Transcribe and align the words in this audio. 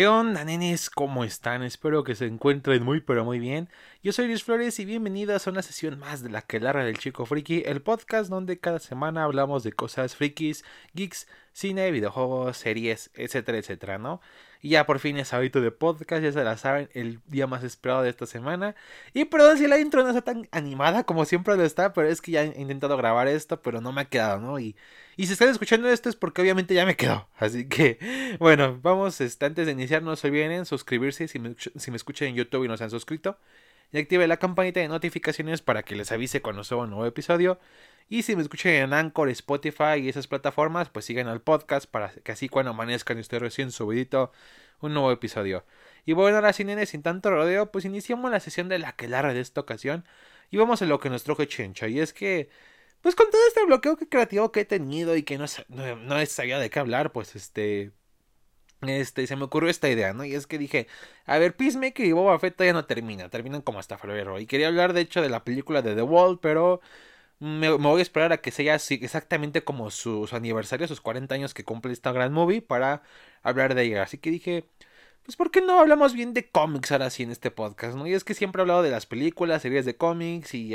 ¿Qué 0.00 0.08
onda, 0.08 0.46
nenes? 0.46 0.88
¿Cómo 0.88 1.24
están? 1.24 1.62
Espero 1.62 2.04
que 2.04 2.14
se 2.14 2.24
encuentren 2.24 2.82
muy 2.82 3.02
pero 3.02 3.22
muy 3.22 3.38
bien. 3.38 3.68
Yo 4.02 4.14
soy 4.14 4.28
Luis 4.28 4.42
Flores 4.42 4.80
y 4.80 4.86
bienvenidos 4.86 5.46
a 5.46 5.50
una 5.50 5.60
sesión 5.60 5.98
más 5.98 6.22
de 6.22 6.30
la 6.30 6.40
que 6.40 6.58
larga 6.58 6.84
del 6.84 6.96
chico 6.96 7.26
friki, 7.26 7.64
el 7.66 7.82
podcast 7.82 8.30
donde 8.30 8.58
cada 8.58 8.78
semana 8.78 9.24
hablamos 9.24 9.62
de 9.62 9.74
cosas 9.74 10.16
frikis, 10.16 10.64
geeks, 10.94 11.28
cine, 11.52 11.90
videojuegos, 11.90 12.56
series, 12.56 13.10
etcétera, 13.12 13.58
etcétera, 13.58 13.98
¿no? 13.98 14.22
Y 14.62 14.70
ya 14.70 14.84
por 14.84 14.98
fin 14.98 15.16
es 15.16 15.32
hábito 15.32 15.60
de 15.60 15.70
podcast, 15.70 16.22
ya 16.22 16.32
se 16.32 16.44
la 16.44 16.56
saben, 16.58 16.90
el 16.92 17.20
día 17.26 17.46
más 17.46 17.64
esperado 17.64 18.02
de 18.02 18.10
esta 18.10 18.26
semana. 18.26 18.74
Y 19.14 19.24
perdón 19.24 19.56
si 19.56 19.66
la 19.66 19.78
intro 19.78 20.02
no 20.02 20.10
está 20.10 20.22
tan 20.22 20.48
animada 20.50 21.04
como 21.04 21.24
siempre 21.24 21.56
lo 21.56 21.64
está, 21.64 21.92
pero 21.92 22.08
es 22.08 22.20
que 22.20 22.32
ya 22.32 22.42
he 22.44 22.60
intentado 22.60 22.96
grabar 22.96 23.26
esto, 23.28 23.62
pero 23.62 23.80
no 23.80 23.92
me 23.92 24.02
ha 24.02 24.04
quedado, 24.04 24.38
¿no? 24.40 24.58
Y, 24.58 24.76
y 25.16 25.26
si 25.26 25.32
están 25.32 25.48
escuchando 25.48 25.88
esto 25.88 26.08
es 26.08 26.16
porque 26.16 26.42
obviamente 26.42 26.74
ya 26.74 26.84
me 26.84 26.96
quedó. 26.96 27.28
Así 27.38 27.68
que, 27.68 28.36
bueno, 28.38 28.78
vamos, 28.82 29.20
este, 29.20 29.46
antes 29.46 29.66
de 29.66 29.72
iniciar, 29.72 30.02
no 30.02 30.14
se 30.16 30.28
olviden 30.28 30.66
suscribirse 30.66 31.26
si 31.28 31.38
me, 31.38 31.54
si 31.58 31.90
me 31.90 31.96
escuchan 31.96 32.28
en 32.28 32.34
YouTube 32.34 32.64
y 32.64 32.68
no 32.68 32.76
se 32.76 32.84
han 32.84 32.90
suscrito. 32.90 33.38
Y 33.92 33.98
active 33.98 34.26
la 34.28 34.36
campanita 34.36 34.80
de 34.80 34.88
notificaciones 34.88 35.62
para 35.62 35.82
que 35.82 35.96
les 35.96 36.12
avise 36.12 36.42
cuando 36.42 36.62
suba 36.64 36.84
un 36.84 36.90
nuevo 36.90 37.06
episodio. 37.06 37.58
Y 38.08 38.22
si 38.22 38.34
me 38.34 38.42
escuchan 38.42 38.72
en 38.72 38.92
Anchor, 38.92 39.28
Spotify 39.30 39.98
y 40.00 40.08
esas 40.08 40.26
plataformas, 40.26 40.88
pues 40.88 41.04
sigan 41.04 41.28
al 41.28 41.40
podcast 41.40 41.88
para 41.88 42.10
que 42.10 42.32
así 42.32 42.48
cuando 42.48 42.72
amanezcan 42.72 43.18
y 43.18 43.20
esté 43.20 43.38
recién 43.38 43.70
subidito 43.70 44.32
un 44.80 44.94
nuevo 44.94 45.12
episodio. 45.12 45.64
Y 46.04 46.12
bueno, 46.12 46.36
ahora 46.36 46.52
sin 46.52 46.68
nenes, 46.68 46.90
sin 46.90 47.02
tanto 47.02 47.30
rodeo, 47.30 47.70
pues 47.70 47.84
iniciamos 47.84 48.30
la 48.30 48.40
sesión 48.40 48.68
de 48.68 48.78
la 48.78 48.92
que 48.92 49.08
larga 49.08 49.32
de 49.32 49.40
esta 49.40 49.60
ocasión. 49.60 50.04
Y 50.50 50.56
vamos 50.56 50.82
a 50.82 50.86
lo 50.86 50.98
que 50.98 51.10
nos 51.10 51.22
trajo 51.24 51.44
Chencho. 51.44 51.86
Y 51.86 52.00
es 52.00 52.12
que, 52.12 52.48
pues 53.02 53.14
con 53.14 53.30
todo 53.30 53.40
este 53.48 53.64
bloqueo 53.64 53.96
creativo 53.96 54.50
que 54.52 54.60
he 54.60 54.64
tenido 54.64 55.16
y 55.16 55.22
que 55.22 55.38
no, 55.38 55.46
no, 55.68 55.96
no 55.96 56.26
sabía 56.26 56.58
de 56.58 56.70
qué 56.70 56.80
hablar, 56.80 57.12
pues 57.12 57.36
este, 57.36 57.92
este, 58.82 59.26
se 59.26 59.36
me 59.36 59.44
ocurrió 59.44 59.70
esta 59.70 59.88
idea, 59.90 60.12
¿no? 60.14 60.24
Y 60.24 60.34
es 60.34 60.46
que 60.46 60.58
dije, 60.58 60.86
a 61.26 61.38
ver, 61.38 61.54
Peacemaker 61.56 62.06
y 62.06 62.12
Boba 62.12 62.38
Fett 62.38 62.60
ya 62.62 62.72
no 62.72 62.86
termina, 62.86 63.28
terminan 63.28 63.62
como 63.62 63.78
hasta 63.78 63.98
febrero. 63.98 64.38
Y 64.40 64.46
quería 64.46 64.68
hablar, 64.68 64.92
de 64.94 65.02
hecho, 65.02 65.20
de 65.22 65.28
la 65.28 65.44
película 65.44 65.82
de 65.82 65.94
The 65.94 66.02
Wall, 66.02 66.40
pero 66.40 66.80
me, 67.40 67.70
voy 67.70 68.00
a 68.00 68.02
esperar 68.02 68.32
a 68.32 68.40
que 68.40 68.50
sea 68.50 68.74
exactamente 68.76 69.64
como 69.64 69.90
su, 69.90 70.28
aniversario, 70.32 70.86
sus 70.86 71.00
40 71.00 71.34
años 71.34 71.54
que 71.54 71.64
cumple 71.64 71.92
esta 71.92 72.12
gran 72.12 72.32
movie, 72.32 72.62
para 72.62 73.02
hablar 73.42 73.74
de 73.74 73.84
ella. 73.84 74.02
Así 74.02 74.18
que 74.18 74.30
dije, 74.30 74.66
pues 75.24 75.36
¿por 75.36 75.50
qué 75.50 75.60
no 75.62 75.80
hablamos 75.80 76.14
bien 76.14 76.34
de 76.34 76.48
cómics 76.50 76.92
ahora 76.92 77.10
sí 77.10 77.22
en 77.22 77.30
este 77.30 77.50
podcast, 77.50 77.96
¿no? 77.96 78.06
Y 78.06 78.14
es 78.14 78.24
que 78.24 78.34
siempre 78.34 78.60
he 78.60 78.62
hablado 78.62 78.82
de 78.82 78.90
las 78.90 79.06
películas, 79.06 79.62
series 79.62 79.84
de 79.86 79.96
cómics 79.96 80.54
y 80.54 80.74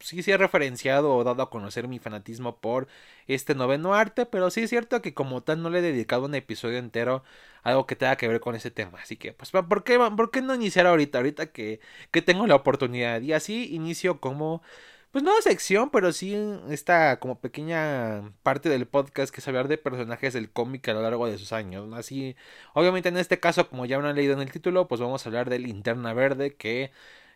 sí, 0.00 0.22
sí 0.22 0.30
he 0.30 0.36
referenciado 0.36 1.14
o 1.14 1.24
dado 1.24 1.42
a 1.42 1.50
conocer 1.50 1.88
mi 1.88 1.98
fanatismo 1.98 2.58
por 2.60 2.88
este 3.26 3.54
noveno 3.54 3.94
arte, 3.94 4.26
pero 4.26 4.50
sí 4.50 4.62
es 4.62 4.70
cierto 4.70 5.02
que 5.02 5.14
como 5.14 5.42
tal 5.42 5.62
no 5.62 5.70
le 5.70 5.80
he 5.80 5.82
dedicado 5.82 6.24
un 6.24 6.34
episodio 6.34 6.78
entero 6.78 7.22
a 7.62 7.70
algo 7.70 7.86
que 7.86 7.96
tenga 7.96 8.16
que 8.16 8.28
ver 8.28 8.40
con 8.40 8.54
ese 8.54 8.70
tema. 8.70 9.00
Así 9.02 9.16
que, 9.16 9.32
pues, 9.32 9.50
¿por 9.50 9.84
qué, 9.84 9.98
por 9.98 10.30
qué 10.30 10.42
no 10.42 10.54
iniciar 10.54 10.86
ahorita? 10.86 11.18
Ahorita 11.18 11.52
que, 11.52 11.80
que 12.10 12.22
tengo 12.22 12.46
la 12.46 12.56
oportunidad. 12.56 13.20
Y 13.20 13.32
así 13.34 13.74
inicio 13.74 14.20
como 14.20 14.62
pues 15.10 15.24
no 15.24 15.32
sección, 15.42 15.90
pero 15.90 16.12
sí 16.12 16.36
esta 16.70 17.18
como 17.18 17.40
pequeña 17.40 18.32
parte 18.42 18.68
del 18.68 18.86
podcast 18.86 19.34
que 19.34 19.40
es 19.40 19.48
hablar 19.48 19.66
de 19.68 19.78
personajes 19.78 20.34
del 20.34 20.50
cómic 20.52 20.88
a 20.88 20.92
lo 20.94 21.02
largo 21.02 21.26
de 21.26 21.38
sus 21.38 21.52
años. 21.52 21.92
Así, 21.94 22.36
obviamente 22.74 23.08
en 23.08 23.16
este 23.16 23.40
caso, 23.40 23.68
como 23.68 23.86
ya 23.86 23.96
habrán 23.96 24.16
leído 24.16 24.34
en 24.34 24.40
el 24.40 24.52
título, 24.52 24.86
pues 24.88 25.00
vamos 25.00 25.26
a 25.26 25.28
hablar 25.28 25.50
de 25.50 25.58
Linterna 25.58 26.14
Verde, 26.14 26.54
que 26.54 26.92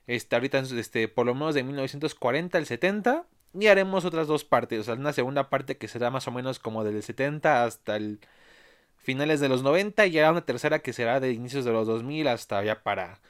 está 0.07 0.37
ahorita 0.37 0.61
este, 0.61 1.09
por 1.09 1.27
lo 1.27 1.35
menos 1.35 1.55
de 1.55 1.65
1940 1.65 2.59
al 2.59 2.67
70. 2.67 3.27
Y 3.55 3.69
haremos 3.69 4.05
otras 4.05 4.27
dos 4.27 4.45
partes, 4.45 4.81
o 4.81 4.85
sea, 4.85 4.95
una 4.95 5.13
segunda 5.13 5.49
parte 5.49 5.77
que 5.79 5.87
será 5.89 6.11
más 6.11 6.27
o 6.27 6.33
menos 6.33 6.59
como 6.59 6.83
del 6.85 7.03
70 7.03 7.65
hasta 7.65 7.97
el 7.97 8.21
finales 8.99 9.41
de 9.41 9.49
los 9.49 9.63
90 9.63 10.07
y 10.07 10.13
ya 10.13 10.31
una 10.33 10.45
tercera 10.45 10.81
que 10.81 10.93
será 10.93 11.21
de 11.21 11.33
inicios 11.33 11.65
de 11.65 11.73
los 11.73 11.87
2000 11.87 12.29
hasta 12.29 12.65
ya 12.65 12.83
para, 12.83 13.21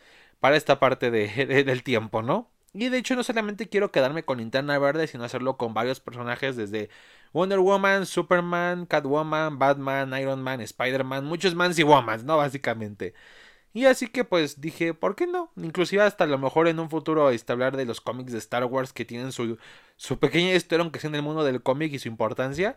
para 0.40 0.56
esta 0.56 0.80
parte 0.80 1.10
de, 1.10 1.28
del 1.64 1.82
tiempo, 1.82 2.22
¿no? 2.22 2.53
Y 2.74 2.88
de 2.88 2.98
hecho 2.98 3.14
no 3.14 3.22
solamente 3.22 3.68
quiero 3.68 3.92
quedarme 3.92 4.24
con 4.24 4.38
Linterna 4.38 4.78
Verde, 4.78 5.06
sino 5.06 5.24
hacerlo 5.24 5.56
con 5.56 5.74
varios 5.74 6.00
personajes 6.00 6.56
desde 6.56 6.90
Wonder 7.32 7.60
Woman, 7.60 8.04
Superman, 8.04 8.86
Catwoman, 8.86 9.58
Batman, 9.58 10.12
Iron 10.20 10.42
Man, 10.42 10.60
Spider-Man, 10.60 11.24
muchos 11.24 11.54
mans 11.54 11.78
y 11.78 11.84
womans, 11.84 12.24
¿no? 12.24 12.36
Básicamente. 12.36 13.14
Y 13.72 13.86
así 13.86 14.08
que 14.08 14.24
pues 14.24 14.60
dije, 14.60 14.94
¿por 14.94 15.16
qué 15.16 15.26
no? 15.26 15.52
Inclusive 15.56 16.02
hasta 16.02 16.24
a 16.24 16.26
lo 16.28 16.38
mejor 16.38 16.68
en 16.68 16.78
un 16.80 16.90
futuro 16.90 17.30
este, 17.30 17.52
hablar 17.52 17.76
de 17.76 17.84
los 17.86 18.00
cómics 18.00 18.32
de 18.32 18.38
Star 18.38 18.64
Wars 18.64 18.92
que 18.92 19.04
tienen 19.04 19.32
su, 19.32 19.58
su 19.96 20.18
pequeña 20.20 20.54
historia, 20.54 20.82
aunque 20.82 21.00
sea 21.00 21.08
en 21.08 21.16
el 21.16 21.22
mundo 21.22 21.44
del 21.44 21.62
cómic 21.62 21.92
y 21.92 21.98
su 21.98 22.08
importancia. 22.08 22.76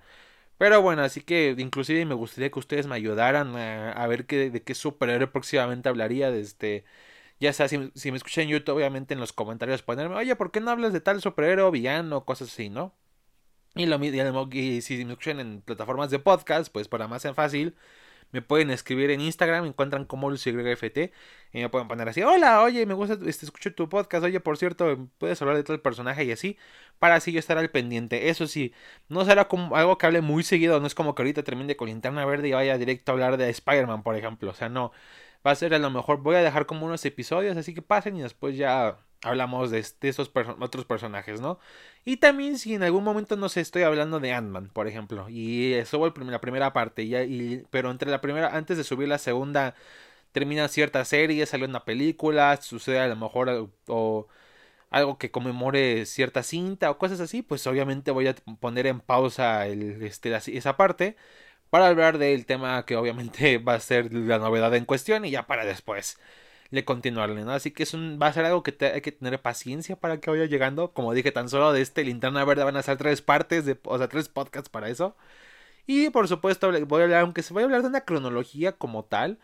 Pero 0.57 0.81
bueno, 0.81 1.03
así 1.03 1.21
que 1.21 1.55
inclusive 1.57 2.05
me 2.05 2.15
gustaría 2.15 2.51
que 2.51 2.59
ustedes 2.59 2.87
me 2.87 2.95
ayudaran 2.95 3.55
a, 3.55 4.07
ver 4.07 4.25
de 4.27 4.63
qué 4.63 4.75
superhéroe 4.75 5.27
próximamente 5.27 5.89
hablaría 5.89 6.31
de 6.31 6.41
este 6.41 6.85
ya 7.39 7.53
sea, 7.53 7.67
si, 7.67 7.77
me 7.77 8.17
escuchan 8.17 8.45
en 8.45 8.49
YouTube, 8.49 8.75
obviamente 8.75 9.13
en 9.13 9.19
los 9.19 9.33
comentarios 9.33 9.83
ponerme, 9.83 10.15
oye, 10.15 10.35
¿por 10.35 10.51
qué 10.51 10.59
no 10.59 10.71
hablas 10.71 10.93
de 10.93 11.01
tal 11.01 11.21
superhéroe, 11.21 11.71
villano, 11.71 12.25
cosas 12.25 12.49
así, 12.51 12.69
¿no? 12.69 12.93
Y, 13.75 13.85
lo, 13.85 14.03
y, 14.03 14.81
si 14.81 15.05
me 15.05 15.13
escuchan 15.13 15.39
en 15.39 15.61
plataformas 15.61 16.09
de 16.09 16.19
podcast, 16.19 16.71
pues 16.71 16.87
para 16.87 17.07
más 17.07 17.25
en 17.25 17.35
fácil, 17.35 17.75
me 18.31 18.41
pueden 18.41 18.71
escribir 18.71 19.11
en 19.11 19.21
Instagram, 19.21 19.63
me 19.63 19.69
encuentran 19.69 20.05
como 20.05 20.29
LucyGFT 20.29 20.97
y 21.53 21.59
me 21.61 21.69
pueden 21.69 21.87
poner 21.87 22.09
así, 22.09 22.21
hola, 22.23 22.61
oye, 22.61 22.85
me 22.85 22.93
gusta, 22.93 23.17
este, 23.25 23.45
escucho 23.45 23.73
tu 23.73 23.87
podcast, 23.89 24.25
oye, 24.25 24.39
por 24.39 24.57
cierto, 24.57 25.09
puedes 25.17 25.41
hablar 25.41 25.57
de 25.57 25.63
tal 25.63 25.79
personaje 25.81 26.25
y 26.25 26.31
así, 26.31 26.57
para 26.99 27.15
así 27.15 27.31
yo 27.31 27.39
estar 27.39 27.57
al 27.57 27.69
pendiente. 27.69 28.29
Eso 28.29 28.47
sí, 28.47 28.73
no 29.09 29.25
será 29.25 29.47
como 29.47 29.75
algo 29.75 29.97
que 29.97 30.05
hable 30.07 30.21
muy 30.21 30.43
seguido, 30.43 30.79
no 30.79 30.87
es 30.87 30.95
como 30.95 31.15
que 31.15 31.21
ahorita 31.21 31.43
termine 31.43 31.75
con 31.77 31.87
linterna 31.87 32.25
verde 32.25 32.49
y 32.49 32.51
vaya 32.53 32.77
directo 32.77 33.11
a 33.11 33.13
hablar 33.13 33.37
de 33.37 33.49
Spider-Man, 33.49 34.03
por 34.03 34.15
ejemplo, 34.15 34.51
o 34.51 34.53
sea, 34.53 34.69
no, 34.69 34.91
va 35.47 35.51
a 35.51 35.55
ser 35.55 35.73
a 35.73 35.79
lo 35.79 35.89
mejor, 35.89 36.21
voy 36.21 36.35
a 36.35 36.41
dejar 36.43 36.65
como 36.65 36.85
unos 36.85 37.05
episodios, 37.05 37.55
así 37.57 37.73
que 37.73 37.81
pasen 37.81 38.17
y 38.17 38.21
después 38.21 38.57
ya 38.57 38.97
hablamos 39.23 39.71
de, 39.71 39.79
esos 39.79 40.31
otros 40.59 40.85
personajes, 40.85 41.39
¿no? 41.41 41.59
Y 42.05 42.17
también 42.17 42.57
si 42.59 42.75
en 42.75 42.83
algún 42.83 43.03
momento, 43.05 43.37
no 43.37 43.49
sé, 43.49 43.61
estoy 43.61 43.83
hablando 43.83 44.19
de 44.19 44.33
Ant-Man, 44.33 44.69
por 44.73 44.87
ejemplo, 44.87 45.27
y 45.29 45.73
subo 45.85 46.07
la 46.07 46.41
primera 46.41 46.73
parte, 46.73 47.07
ya, 47.07 47.23
y, 47.23 47.63
pero 47.71 47.91
entre 47.91 48.11
la 48.11 48.21
primera, 48.21 48.55
antes 48.55 48.77
de 48.77 48.83
subir 48.83 49.07
la 49.07 49.17
segunda, 49.19 49.75
termina 50.33 50.67
cierta 50.67 51.05
serie, 51.05 51.45
sale 51.45 51.65
una 51.65 51.85
película, 51.85 52.57
sucede 52.61 52.99
a 52.99 53.07
lo 53.07 53.15
mejor 53.15 53.71
o 53.87 54.27
algo 54.89 55.17
que 55.17 55.31
conmemore 55.31 56.05
cierta 56.05 56.43
cinta 56.43 56.91
o 56.91 56.97
cosas 56.97 57.19
así, 57.19 57.41
pues 57.41 57.65
obviamente 57.67 58.11
voy 58.11 58.27
a 58.27 58.35
poner 58.59 58.87
en 58.87 58.99
pausa 59.01 59.67
el, 59.67 60.01
este, 60.03 60.35
esa 60.35 60.77
parte 60.77 61.17
para 61.69 61.87
hablar 61.87 62.17
del 62.17 62.45
tema 62.45 62.85
que 62.85 62.95
obviamente 62.95 63.57
va 63.59 63.75
a 63.75 63.79
ser 63.79 64.13
la 64.13 64.39
novedad 64.39 64.73
en 64.75 64.85
cuestión 64.85 65.25
y 65.25 65.31
ya 65.31 65.47
para 65.47 65.65
después 65.65 66.17
le 66.69 66.85
continuarle, 66.85 67.43
¿no? 67.43 67.51
Así 67.51 67.71
que 67.71 67.83
es 67.83 67.93
un, 67.93 68.19
va 68.21 68.27
a 68.27 68.33
ser 68.33 68.45
algo 68.45 68.63
que 68.63 68.75
hay 68.93 69.01
que 69.01 69.11
tener 69.11 69.41
paciencia 69.41 69.95
para 69.95 70.19
que 70.19 70.29
vaya 70.29 70.45
llegando. 70.45 70.91
Como 70.93 71.13
dije, 71.13 71.31
tan 71.31 71.49
solo 71.49 71.71
de 71.73 71.81
este 71.81 72.03
linterna 72.03 72.43
verde 72.45 72.63
van 72.63 72.77
a 72.77 72.83
ser 72.83 72.97
tres 72.97 73.21
partes, 73.21 73.65
de, 73.65 73.77
o 73.83 73.97
sea, 73.97 74.07
tres 74.09 74.29
podcasts 74.29 74.69
para 74.69 74.89
eso. 74.89 75.15
Y 75.87 76.09
por 76.09 76.27
supuesto, 76.27 76.71
voy 76.87 77.01
a 77.01 77.03
hablar, 77.05 77.21
aunque 77.21 77.43
se 77.43 77.53
voy 77.53 77.63
a 77.63 77.65
hablar 77.65 77.81
de 77.83 77.89
una 77.89 78.01
cronología 78.01 78.73
como 78.73 79.05
tal, 79.05 79.39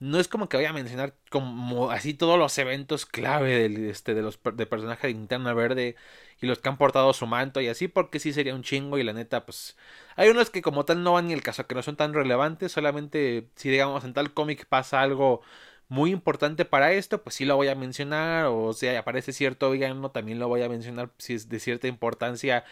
no 0.00 0.18
es 0.18 0.28
como 0.28 0.48
que 0.48 0.56
voy 0.56 0.66
a 0.66 0.72
mencionar 0.72 1.14
como 1.30 1.90
así 1.90 2.14
todos 2.14 2.38
los 2.38 2.56
eventos 2.58 3.06
clave 3.06 3.58
del, 3.58 3.88
este, 3.88 4.14
de 4.14 4.22
los 4.22 4.38
de 4.54 4.66
personaje 4.66 5.06
de 5.06 5.14
Linterna 5.14 5.54
Verde 5.54 5.96
y 6.40 6.46
los 6.46 6.58
que 6.58 6.68
han 6.68 6.78
portado 6.78 7.12
su 7.12 7.26
manto 7.26 7.60
y 7.60 7.68
así, 7.68 7.88
porque 7.88 8.18
sí 8.20 8.32
sería 8.32 8.54
un 8.54 8.62
chingo 8.62 8.98
y 8.98 9.04
la 9.04 9.12
neta, 9.12 9.46
pues 9.46 9.76
hay 10.16 10.28
unos 10.28 10.50
que 10.50 10.62
como 10.62 10.84
tal 10.84 11.02
no 11.02 11.12
van 11.14 11.28
ni 11.28 11.32
el 11.32 11.42
caso, 11.42 11.66
que 11.66 11.74
no 11.74 11.82
son 11.82 11.96
tan 11.96 12.12
relevantes, 12.14 12.72
solamente 12.72 13.48
si 13.56 13.70
digamos 13.70 14.04
en 14.04 14.14
tal 14.14 14.34
cómic 14.34 14.66
pasa 14.66 15.00
algo 15.00 15.42
muy 15.88 16.10
importante 16.10 16.64
para 16.64 16.92
esto, 16.92 17.22
pues 17.22 17.36
sí 17.36 17.44
lo 17.44 17.56
voy 17.56 17.68
a 17.68 17.74
mencionar, 17.74 18.46
o 18.46 18.72
si 18.72 18.88
aparece 18.88 19.32
cierto 19.32 19.70
villano, 19.70 20.10
también 20.10 20.38
lo 20.38 20.48
voy 20.48 20.62
a 20.62 20.68
mencionar 20.68 21.10
si 21.18 21.34
es 21.34 21.48
de 21.48 21.60
cierta 21.60 21.86
importancia 21.88 22.64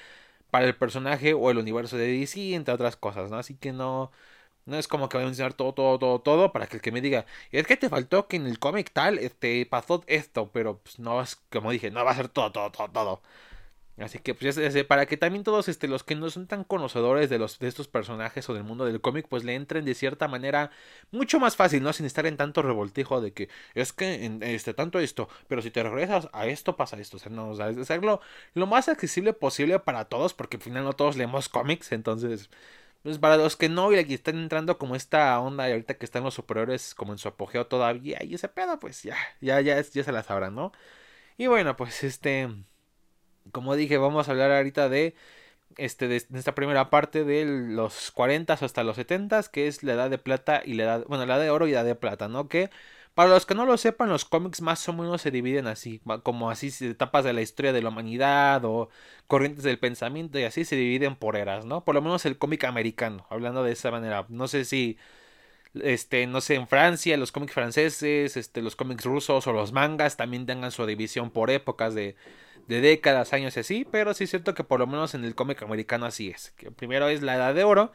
para 0.50 0.66
el 0.66 0.76
personaje 0.76 1.34
o 1.34 1.50
el 1.50 1.58
universo 1.58 1.96
de 1.96 2.06
DC, 2.08 2.54
entre 2.54 2.74
otras 2.74 2.96
cosas, 2.96 3.30
¿no? 3.30 3.38
Así 3.38 3.56
que 3.56 3.72
no 3.72 4.12
no 4.66 4.78
es 4.78 4.88
como 4.88 5.08
que 5.08 5.16
voy 5.16 5.24
a 5.24 5.26
mencionar 5.26 5.54
todo, 5.54 5.72
todo, 5.74 5.98
todo, 5.98 6.20
todo 6.20 6.52
para 6.52 6.66
que 6.66 6.76
el 6.76 6.82
que 6.82 6.92
me 6.92 7.00
diga, 7.00 7.26
es 7.50 7.66
que 7.66 7.76
te 7.76 7.88
faltó 7.88 8.28
que 8.28 8.36
en 8.36 8.46
el 8.46 8.58
cómic 8.58 8.90
tal 8.92 9.18
este, 9.18 9.66
pasó 9.66 10.02
esto, 10.06 10.50
pero 10.52 10.78
pues 10.78 10.98
no 10.98 11.20
es, 11.22 11.36
como 11.50 11.70
dije, 11.72 11.90
no 11.90 12.04
va 12.04 12.12
a 12.12 12.16
ser 12.16 12.28
todo, 12.28 12.52
todo, 12.52 12.70
todo, 12.70 12.88
todo. 12.90 13.22
Así 13.98 14.18
que 14.18 14.34
pues 14.34 14.56
ya 14.56 14.70
sé, 14.70 14.84
para 14.84 15.04
que 15.06 15.18
también 15.18 15.44
todos 15.44 15.68
este, 15.68 15.86
los 15.86 16.02
que 16.02 16.14
no 16.14 16.30
son 16.30 16.46
tan 16.46 16.64
conocedores 16.64 17.28
de 17.28 17.38
los 17.38 17.58
de 17.58 17.68
estos 17.68 17.88
personajes 17.88 18.48
o 18.48 18.54
del 18.54 18.64
mundo 18.64 18.86
del 18.86 19.02
cómic, 19.02 19.26
pues 19.28 19.44
le 19.44 19.54
entren 19.54 19.84
de 19.84 19.94
cierta 19.94 20.28
manera 20.28 20.70
mucho 21.10 21.38
más 21.38 21.56
fácil, 21.56 21.82
¿no? 21.82 21.92
Sin 21.92 22.06
estar 22.06 22.24
en 22.26 22.38
tanto 22.38 22.62
revoltijo 22.62 23.20
de 23.20 23.32
que 23.32 23.48
es 23.74 23.92
que 23.92 24.24
en 24.24 24.42
este 24.42 24.72
tanto 24.72 24.98
esto, 24.98 25.28
pero 25.46 25.60
si 25.60 25.70
te 25.70 25.82
regresas 25.82 26.28
a 26.32 26.46
esto 26.46 26.74
pasa 26.76 26.98
esto, 26.98 27.18
o 27.18 27.20
sea, 27.20 27.30
no, 27.30 27.50
o 27.50 27.54
sea, 27.54 27.66
hacerlo 27.66 28.20
lo 28.54 28.66
más 28.66 28.88
accesible 28.88 29.34
posible 29.34 29.78
para 29.78 30.06
todos, 30.06 30.32
porque 30.32 30.56
al 30.56 30.62
final 30.62 30.84
no 30.84 30.94
todos 30.94 31.16
leemos 31.16 31.48
cómics, 31.50 31.92
entonces 31.92 32.48
pues 33.02 33.18
para 33.18 33.36
los 33.36 33.56
que 33.56 33.68
no 33.68 33.92
y 33.92 34.04
que 34.04 34.14
están 34.14 34.38
entrando 34.38 34.78
como 34.78 34.96
esta 34.96 35.38
onda 35.40 35.68
y 35.68 35.72
ahorita 35.72 35.94
que 35.94 36.04
están 36.04 36.24
los 36.24 36.34
superiores 36.34 36.94
como 36.94 37.12
en 37.12 37.18
su 37.18 37.28
apogeo 37.28 37.66
todavía 37.66 38.18
y 38.22 38.34
ese 38.34 38.48
pedo, 38.48 38.78
pues 38.78 39.02
ya, 39.02 39.16
ya, 39.40 39.60
ya, 39.60 39.80
ya 39.80 40.04
se 40.04 40.12
la 40.12 40.22
sabrán, 40.22 40.54
¿no? 40.54 40.72
Y 41.38 41.46
bueno, 41.48 41.76
pues 41.76 42.04
este, 42.04 42.48
como 43.52 43.76
dije, 43.76 43.98
vamos 43.98 44.28
a 44.28 44.32
hablar 44.32 44.52
ahorita 44.52 44.88
de 44.88 45.14
este, 45.78 46.08
de, 46.08 46.16
esta 46.16 46.54
primera 46.54 46.90
parte 46.90 47.24
de 47.24 47.44
los 47.44 48.10
40 48.12 48.52
hasta 48.54 48.84
los 48.84 48.96
70, 48.96 49.42
que 49.50 49.66
es 49.66 49.82
la 49.82 49.94
edad 49.94 50.10
de 50.10 50.18
plata 50.18 50.62
y 50.64 50.74
la 50.74 50.84
edad, 50.84 51.04
bueno, 51.08 51.26
la 51.26 51.36
edad 51.36 51.42
de 51.44 51.50
oro 51.50 51.66
y 51.66 51.72
la 51.72 51.80
edad 51.80 51.86
de 51.86 51.94
plata, 51.94 52.28
¿no? 52.28 52.48
Que 52.48 52.70
para 53.14 53.30
los 53.30 53.46
que 53.46 53.54
no 53.54 53.66
lo 53.66 53.76
sepan, 53.76 54.08
los 54.08 54.24
cómics 54.24 54.62
más 54.62 54.88
o 54.88 54.92
menos 54.92 55.20
se 55.22 55.30
dividen 55.30 55.66
así, 55.66 56.00
como 56.22 56.50
así 56.50 56.70
etapas 56.84 57.24
de 57.24 57.32
la 57.32 57.42
historia 57.42 57.72
de 57.72 57.82
la 57.82 57.90
humanidad 57.90 58.64
o 58.64 58.88
corrientes 59.26 59.64
del 59.64 59.78
pensamiento 59.78 60.38
y 60.38 60.44
así 60.44 60.64
se 60.64 60.76
dividen 60.76 61.16
por 61.16 61.36
eras, 61.36 61.64
¿no? 61.66 61.84
Por 61.84 61.94
lo 61.94 62.02
menos 62.02 62.24
el 62.26 62.38
cómic 62.38 62.64
americano, 62.64 63.26
hablando 63.30 63.62
de 63.64 63.72
esa 63.72 63.90
manera. 63.90 64.26
No 64.28 64.48
sé 64.48 64.64
si 64.64 64.98
este, 65.74 66.26
no 66.26 66.40
sé, 66.40 66.54
en 66.56 66.68
Francia, 66.68 67.16
los 67.16 67.32
cómics 67.32 67.54
franceses, 67.54 68.36
este, 68.36 68.62
los 68.62 68.76
cómics 68.76 69.04
rusos 69.04 69.46
o 69.46 69.52
los 69.52 69.72
mangas 69.72 70.16
también 70.16 70.46
tengan 70.46 70.70
su 70.70 70.84
división 70.86 71.30
por 71.30 71.50
épocas 71.50 71.94
de, 71.94 72.16
de 72.68 72.80
décadas, 72.80 73.32
años 73.32 73.56
y 73.56 73.60
así, 73.60 73.86
pero 73.90 74.14
sí 74.14 74.24
es 74.24 74.30
cierto 74.30 74.54
que 74.54 74.64
por 74.64 74.80
lo 74.80 74.86
menos 74.86 75.14
en 75.14 75.24
el 75.24 75.34
cómic 75.34 75.62
americano 75.62 76.06
así 76.06 76.28
es. 76.28 76.52
Que 76.56 76.70
primero 76.70 77.08
es 77.08 77.22
la 77.22 77.36
Edad 77.36 77.54
de 77.54 77.64
Oro, 77.64 77.92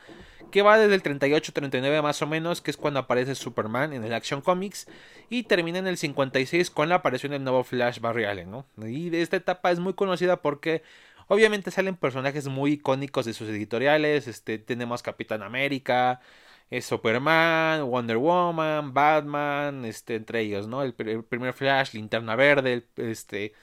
que 0.52 0.62
va 0.62 0.78
desde 0.78 0.96
el 0.96 1.04
38-39 1.04 2.02
más 2.02 2.22
o 2.22 2.28
menos, 2.28 2.62
que 2.62 2.72
es 2.72 2.78
cuando 2.78 3.00
aparece 3.00 3.36
Superman 3.36 3.94
en 3.94 4.04
el 4.04 4.14
Action 4.14 4.42
Comics, 4.42 4.88
y 5.30 5.44
termina 5.44 5.80
en 5.80 5.88
el 5.88 5.98
56 5.98 6.70
con 6.70 6.90
la 6.90 6.96
aparición 6.96 7.32
del 7.32 7.44
nuevo 7.44 7.64
Flash 7.64 8.00
Barry 8.00 8.26
Allen, 8.26 8.52
¿no? 8.52 8.66
Y 8.86 9.10
de 9.10 9.22
esta 9.22 9.38
etapa 9.38 9.72
es 9.72 9.80
muy 9.80 9.94
conocida 9.94 10.42
porque 10.42 10.84
obviamente 11.28 11.72
salen 11.72 11.96
personajes 11.96 12.48
muy 12.48 12.74
icónicos 12.74 13.26
de 13.26 13.34
sus 13.34 13.50
editoriales, 13.50 14.28
este, 14.28 14.58
tenemos 14.58 15.04
Capitán 15.04 15.44
América, 15.44 16.22
es 16.70 16.86
Superman, 16.86 17.90
Wonder 17.90 18.18
Woman, 18.18 18.94
Batman, 18.94 19.86
este, 19.86 20.16
entre 20.16 20.42
ellos, 20.42 20.68
¿no? 20.68 20.84
El, 20.84 20.94
primer 20.94 21.54
Flash, 21.54 21.94
Linterna 21.94 22.36
Verde, 22.36 22.88
este 22.98 23.54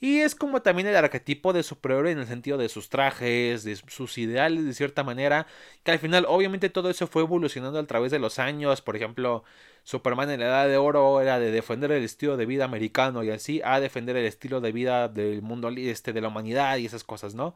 y 0.00 0.20
es 0.20 0.34
como 0.34 0.60
también 0.60 0.86
el 0.88 0.96
arquetipo 0.96 1.54
de 1.54 1.62
superhéroe 1.62 2.10
en 2.10 2.18
el 2.18 2.26
sentido 2.26 2.58
de 2.58 2.68
sus 2.68 2.90
trajes, 2.90 3.64
de 3.64 3.76
sus 3.76 4.18
ideales 4.18 4.64
de 4.66 4.74
cierta 4.74 5.02
manera, 5.02 5.46
que 5.82 5.92
al 5.92 5.98
final 5.98 6.26
obviamente 6.28 6.68
todo 6.68 6.90
eso 6.90 7.06
fue 7.06 7.22
evolucionando 7.22 7.78
a 7.78 7.86
través 7.86 8.12
de 8.12 8.18
los 8.18 8.38
años, 8.38 8.82
por 8.82 8.96
ejemplo, 8.96 9.44
Superman 9.82 10.30
en 10.30 10.40
la 10.40 10.46
Edad 10.46 10.68
de 10.68 10.76
Oro 10.76 11.20
era 11.22 11.38
de 11.38 11.50
defender 11.50 11.90
el 11.90 12.02
estilo 12.04 12.36
de 12.36 12.44
vida 12.46 12.64
americano 12.66 13.24
y 13.24 13.30
así 13.30 13.62
a 13.64 13.80
defender 13.80 14.16
el 14.16 14.26
estilo 14.26 14.60
de 14.60 14.72
vida 14.72 15.08
del 15.08 15.40
mundo 15.42 15.70
este 15.70 16.12
de 16.12 16.20
la 16.20 16.28
humanidad 16.28 16.76
y 16.76 16.86
esas 16.86 17.04
cosas, 17.04 17.34
¿no? 17.34 17.54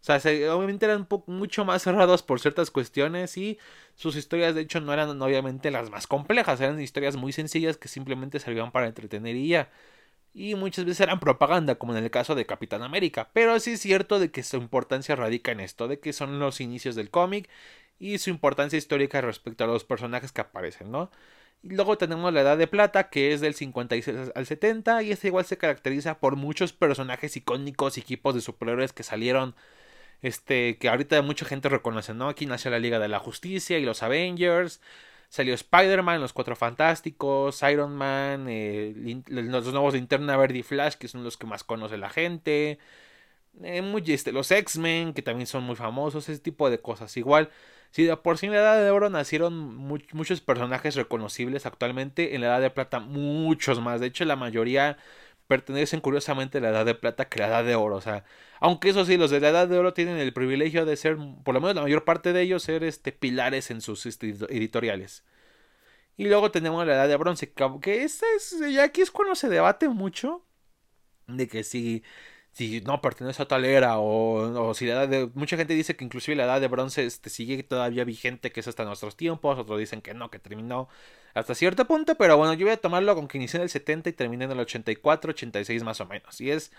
O 0.00 0.04
sea, 0.04 0.16
obviamente 0.54 0.86
eran 0.86 1.08
mucho 1.26 1.64
más 1.64 1.82
cerrados 1.84 2.22
por 2.22 2.40
ciertas 2.40 2.70
cuestiones 2.70 3.36
y 3.36 3.58
sus 3.94 4.16
historias 4.16 4.54
de 4.54 4.62
hecho 4.62 4.80
no 4.80 4.92
eran 4.92 5.20
obviamente 5.20 5.70
las 5.70 5.90
más 5.90 6.06
complejas, 6.06 6.60
eran 6.60 6.80
historias 6.80 7.16
muy 7.16 7.32
sencillas 7.32 7.76
que 7.76 7.88
simplemente 7.88 8.38
servían 8.38 8.72
para 8.72 8.86
entretener 8.86 9.36
y 9.36 9.48
ya 9.48 9.70
y 10.36 10.54
muchas 10.54 10.84
veces 10.84 11.00
eran 11.00 11.18
propaganda, 11.18 11.76
como 11.76 11.96
en 11.96 12.04
el 12.04 12.10
caso 12.10 12.34
de 12.34 12.44
Capitán 12.44 12.82
América. 12.82 13.30
Pero 13.32 13.58
sí 13.58 13.72
es 13.72 13.80
cierto 13.80 14.18
de 14.18 14.30
que 14.30 14.42
su 14.42 14.58
importancia 14.58 15.16
radica 15.16 15.50
en 15.50 15.60
esto, 15.60 15.88
de 15.88 15.98
que 15.98 16.12
son 16.12 16.38
los 16.38 16.60
inicios 16.60 16.94
del 16.94 17.10
cómic 17.10 17.48
y 17.98 18.18
su 18.18 18.28
importancia 18.30 18.76
histórica 18.76 19.22
respecto 19.22 19.64
a 19.64 19.66
los 19.66 19.84
personajes 19.84 20.32
que 20.32 20.42
aparecen, 20.42 20.90
¿no? 20.92 21.10
Y 21.62 21.70
luego 21.70 21.96
tenemos 21.96 22.32
la 22.34 22.42
Edad 22.42 22.58
de 22.58 22.66
Plata, 22.66 23.08
que 23.08 23.32
es 23.32 23.40
del 23.40 23.54
56 23.54 24.32
al 24.34 24.46
70, 24.46 25.02
y 25.04 25.12
esta 25.12 25.26
igual 25.26 25.46
se 25.46 25.56
caracteriza 25.56 26.20
por 26.20 26.36
muchos 26.36 26.74
personajes 26.74 27.34
icónicos 27.36 27.96
y 27.96 28.00
equipos 28.00 28.34
de 28.34 28.42
superhéroes 28.42 28.92
que 28.92 29.02
salieron, 29.02 29.54
este, 30.22 30.78
que 30.78 30.88
ahorita 30.88 31.20
mucha 31.22 31.46
gente 31.46 31.68
reconoce, 31.68 32.14
¿no? 32.14 32.28
Aquí 32.28 32.46
nació 32.46 32.70
la 32.70 32.78
Liga 32.78 32.98
de 32.98 33.08
la 33.08 33.18
Justicia 33.18 33.78
y 33.78 33.84
los 33.84 34.02
Avengers, 34.02 34.80
Salió 35.28 35.54
Spider-Man, 35.54 36.20
Los 36.20 36.32
Cuatro 36.32 36.56
Fantásticos, 36.56 37.62
Iron 37.62 37.96
Man, 37.96 38.46
eh, 38.48 39.22
los 39.26 39.72
nuevos 39.72 39.94
Linterna 39.94 40.36
Verde 40.36 40.58
y 40.58 40.62
Flash, 40.62 40.94
que 40.94 41.08
son 41.08 41.24
los 41.24 41.36
que 41.36 41.46
más 41.46 41.64
conoce 41.64 41.96
la 41.96 42.10
gente. 42.10 42.78
Eh, 43.62 43.82
muy, 43.82 44.02
este, 44.06 44.32
los 44.32 44.50
X-Men, 44.50 45.14
que 45.14 45.22
también 45.22 45.46
son 45.46 45.64
muy 45.64 45.76
famosos, 45.76 46.28
ese 46.28 46.40
tipo 46.40 46.70
de 46.70 46.78
cosas. 46.80 47.16
Igual, 47.16 47.50
si 47.90 48.04
de 48.04 48.16
por 48.16 48.38
sí 48.38 48.46
en 48.46 48.52
la 48.52 48.58
Edad 48.58 48.82
de 48.82 48.90
Oro 48.90 49.10
nacieron 49.10 49.76
muchos 49.76 50.40
personajes 50.40 50.94
reconocibles 50.94 51.66
actualmente, 51.66 52.34
en 52.34 52.42
la 52.42 52.48
Edad 52.48 52.60
de 52.60 52.70
Plata 52.70 53.00
muchos 53.00 53.80
más. 53.80 54.00
De 54.00 54.06
hecho, 54.08 54.24
la 54.24 54.36
mayoría 54.36 54.98
pertenecen 55.46 56.00
curiosamente 56.00 56.58
a 56.58 56.60
la 56.60 56.70
Edad 56.70 56.86
de 56.86 56.94
Plata 56.94 57.28
que 57.28 57.38
la 57.38 57.48
Edad 57.48 57.64
de 57.64 57.74
Oro. 57.74 57.96
O 57.96 58.00
sea, 58.00 58.24
aunque 58.60 58.90
eso 58.90 59.04
sí, 59.04 59.16
los 59.16 59.30
de 59.30 59.40
la 59.40 59.50
Edad 59.50 59.68
de 59.68 59.78
Oro 59.78 59.94
tienen 59.94 60.18
el 60.18 60.32
privilegio 60.32 60.84
de 60.84 60.96
ser, 60.96 61.16
por 61.44 61.54
lo 61.54 61.60
menos 61.60 61.76
la 61.76 61.82
mayor 61.82 62.04
parte 62.04 62.32
de 62.32 62.42
ellos, 62.42 62.62
ser 62.62 62.84
este, 62.84 63.12
pilares 63.12 63.70
en 63.70 63.80
sus 63.80 64.06
este, 64.06 64.28
editoriales. 64.28 65.24
Y 66.16 66.26
luego 66.28 66.50
tenemos 66.50 66.86
la 66.86 66.94
Edad 66.94 67.08
de 67.08 67.16
Bronce, 67.16 67.52
que 67.80 68.02
esta 68.04 68.26
es, 68.36 68.56
ya 68.72 68.84
aquí 68.84 69.02
es 69.02 69.10
cuando 69.10 69.34
se 69.34 69.48
debate 69.48 69.88
mucho 69.88 70.46
de 71.26 71.48
que 71.48 71.62
si 71.64 72.02
si 72.56 72.80
no 72.80 73.02
pertenece 73.02 73.42
a 73.42 73.46
tal 73.48 73.66
era 73.66 73.98
o, 73.98 74.72
si 74.72 74.86
la 74.86 74.94
edad 74.94 75.08
de... 75.08 75.30
Mucha 75.34 75.58
gente 75.58 75.74
dice 75.74 75.94
que 75.94 76.04
inclusive 76.06 76.36
la 76.36 76.44
edad 76.44 76.58
de 76.58 76.68
bronce 76.68 77.04
este, 77.04 77.28
sigue 77.28 77.62
todavía 77.62 78.04
vigente, 78.04 78.50
que 78.50 78.60
es 78.60 78.68
hasta 78.68 78.86
nuestros 78.86 79.14
tiempos, 79.14 79.58
otros 79.58 79.78
dicen 79.78 80.00
que 80.00 80.14
no, 80.14 80.30
que 80.30 80.38
terminó 80.38 80.88
hasta 81.34 81.54
cierto 81.54 81.86
punto, 81.86 82.14
pero 82.14 82.38
bueno, 82.38 82.54
yo 82.54 82.64
voy 82.64 82.72
a 82.72 82.78
tomarlo 82.78 83.14
con 83.14 83.28
que 83.28 83.36
inicié 83.36 83.58
en 83.58 83.64
el 83.64 83.68
70 83.68 84.08
y 84.08 84.12
terminé 84.14 84.46
en 84.46 84.52
el 84.52 84.60
84, 84.60 85.32
86 85.32 85.82
más 85.84 86.00
o 86.00 86.06
menos. 86.06 86.40
Y 86.40 86.50
es 86.50 86.72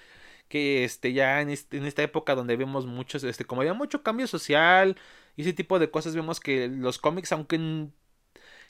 que 0.47 0.83
este 0.83 1.13
ya 1.13 1.41
en, 1.41 1.49
en 1.51 1.85
esta 1.85 2.01
época 2.01 2.33
donde 2.33 2.55
vemos 2.55 2.87
muchos, 2.87 3.23
este, 3.23 3.45
como 3.45 3.61
había 3.61 3.75
mucho 3.75 4.01
cambio 4.01 4.25
social 4.25 4.97
y 5.35 5.43
ese 5.43 5.53
tipo 5.53 5.77
de 5.77 5.91
cosas, 5.91 6.15
vemos 6.15 6.39
que 6.39 6.69
los 6.69 6.97
cómics, 6.97 7.31
aunque 7.33 7.89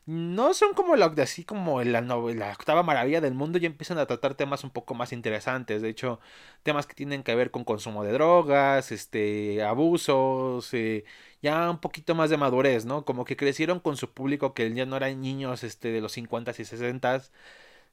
no 0.07 0.53
son 0.53 0.73
como 0.73 0.95
la, 0.95 1.07
así 1.21 1.43
como 1.43 1.83
la, 1.83 2.01
la 2.01 2.51
octava 2.53 2.81
maravilla 2.83 3.21
del 3.21 3.33
mundo, 3.35 3.59
ya 3.59 3.67
empiezan 3.67 3.99
a 3.99 4.07
tratar 4.07 4.35
temas 4.35 4.63
un 4.63 4.71
poco 4.71 4.95
más 4.95 5.13
interesantes. 5.13 5.81
De 5.81 5.89
hecho, 5.89 6.19
temas 6.63 6.87
que 6.87 6.95
tienen 6.95 7.23
que 7.23 7.35
ver 7.35 7.51
con 7.51 7.63
consumo 7.65 8.03
de 8.03 8.13
drogas, 8.13 8.91
este, 8.91 9.61
abusos, 9.63 10.73
eh, 10.73 11.05
ya 11.41 11.69
un 11.69 11.79
poquito 11.79 12.15
más 12.15 12.29
de 12.29 12.37
madurez, 12.37 12.85
¿no? 12.85 13.05
Como 13.05 13.25
que 13.25 13.37
crecieron 13.37 13.79
con 13.79 13.97
su 13.97 14.11
público 14.11 14.53
que 14.53 14.73
ya 14.73 14.85
no 14.85 14.97
eran 14.97 15.21
niños 15.21 15.63
este, 15.63 15.89
de 15.89 16.01
los 16.01 16.13
50 16.13 16.51
y 16.51 16.65
60 16.65 17.21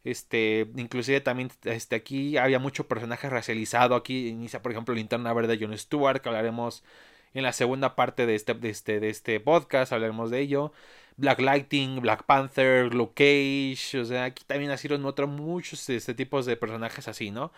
este, 0.05 0.71
inclusive 0.77 1.21
también 1.21 1.51
este, 1.65 1.97
aquí 1.97 2.37
había 2.37 2.59
mucho 2.59 2.87
personaje 2.87 3.29
racializado. 3.29 3.97
Aquí 3.97 4.29
inicia, 4.29 4.63
por 4.63 4.73
ejemplo, 4.73 4.95
Linterna 4.95 5.33
Verde 5.33 5.59
John 5.61 5.77
Stewart, 5.77 6.21
que 6.21 6.29
hablaremos 6.29 6.85
en 7.33 7.43
la 7.43 7.53
segunda 7.53 7.97
parte 7.97 8.27
de 8.27 8.35
este, 8.37 8.55
de 8.55 8.71
este, 8.71 9.01
de 9.01 9.11
este 9.11 9.41
podcast, 9.41 9.93
hablaremos 9.93 10.31
de 10.31 10.41
ello. 10.41 10.73
Black 11.17 11.41
Lightning, 11.41 12.01
Black 12.01 12.25
Panther, 12.25 12.93
Luke 12.95 13.15
Cage, 13.15 14.01
o 14.01 14.05
sea, 14.05 14.25
aquí 14.25 14.45
también 14.45 14.71
nacieron 14.71 15.05
otros 15.07 15.29
muchos 15.29 15.89
este 15.89 16.15
tipos 16.15 16.47
de 16.47 16.57
personajes 16.57 17.09
así, 17.09 17.31
¿no? 17.31 17.53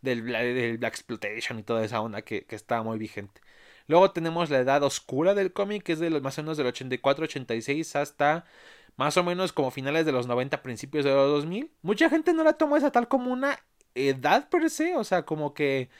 Del, 0.00 0.26
del 0.26 0.78
Black 0.78 0.94
Exploitation 0.94 1.58
y 1.58 1.62
toda 1.62 1.84
esa 1.84 2.00
onda 2.00 2.22
que, 2.22 2.44
que 2.46 2.56
estaba 2.56 2.82
muy 2.82 2.98
vigente. 2.98 3.40
Luego 3.86 4.12
tenemos 4.12 4.50
la 4.50 4.58
edad 4.60 4.82
oscura 4.82 5.34
del 5.34 5.52
cómic, 5.52 5.82
que 5.82 5.92
es 5.92 5.98
de 6.00 6.10
los 6.10 6.22
más 6.22 6.38
o 6.38 6.42
menos 6.42 6.56
del 6.56 6.66
84-86 6.66 7.96
hasta 7.96 8.44
más 8.96 9.16
o 9.16 9.24
menos 9.24 9.52
como 9.52 9.70
finales 9.70 10.06
de 10.06 10.12
los 10.12 10.26
90, 10.26 10.62
principios 10.62 11.04
de 11.04 11.12
los 11.12 11.30
2000. 11.30 11.70
Mucha 11.82 12.10
gente 12.10 12.32
no 12.34 12.44
la 12.44 12.54
toma 12.54 12.78
esa 12.78 12.92
tal 12.92 13.08
como 13.08 13.32
una 13.32 13.58
edad 13.94 14.48
per 14.48 14.70
se, 14.70 14.96
o 14.96 15.04
sea, 15.04 15.24
como 15.24 15.54
que 15.54 15.90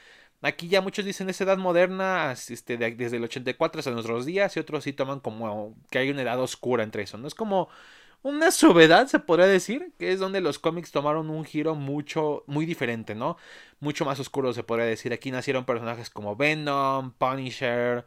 Aquí 0.43 0.69
ya 0.69 0.81
muchos 0.81 1.05
dicen 1.05 1.31
esa 1.31 1.45
edad 1.45 1.59
moderna, 1.59 2.33
este, 2.33 2.77
desde 2.77 3.17
el 3.17 3.25
84 3.25 3.79
hasta 3.79 3.91
nuestros 3.93 4.27
días, 4.27 4.57
y 4.57 4.61
otros 4.61 4.85
sí 4.85 4.93
toman 4.93 5.21
como 5.21 5.77
que 5.91 5.99
hay 5.99 6.11
una 6.11 6.23
edad 6.23 6.41
oscura 6.41 6.83
entre 6.83 7.05
eso, 7.05 7.17
¿no? 7.19 7.29
Es 7.29 7.35
como 7.35 7.69
una 8.23 8.51
subedad, 8.53 9.07
se 9.09 9.19
podría 9.21 9.47
decir, 9.47 9.93
que 9.99 10.13
es 10.13 10.21
donde 10.21 10.41
los 10.41 10.59
cómics 10.59 10.93
tomaron 10.93 11.31
un 11.31 11.45
giro 11.45 11.75
mucho, 11.75 12.45
muy 12.47 12.67
diferente, 12.67 13.15
¿no? 13.15 13.37
Mucho 13.81 14.05
más 14.05 14.21
oscuro, 14.21 14.53
se 14.53 14.63
podría 14.65 14.87
decir. 14.87 15.13
Aquí 15.13 15.31
nacieron 15.31 15.65
personajes 15.65 16.11
como 16.11 16.37
Venom, 16.37 17.13
Punisher, 17.13 18.05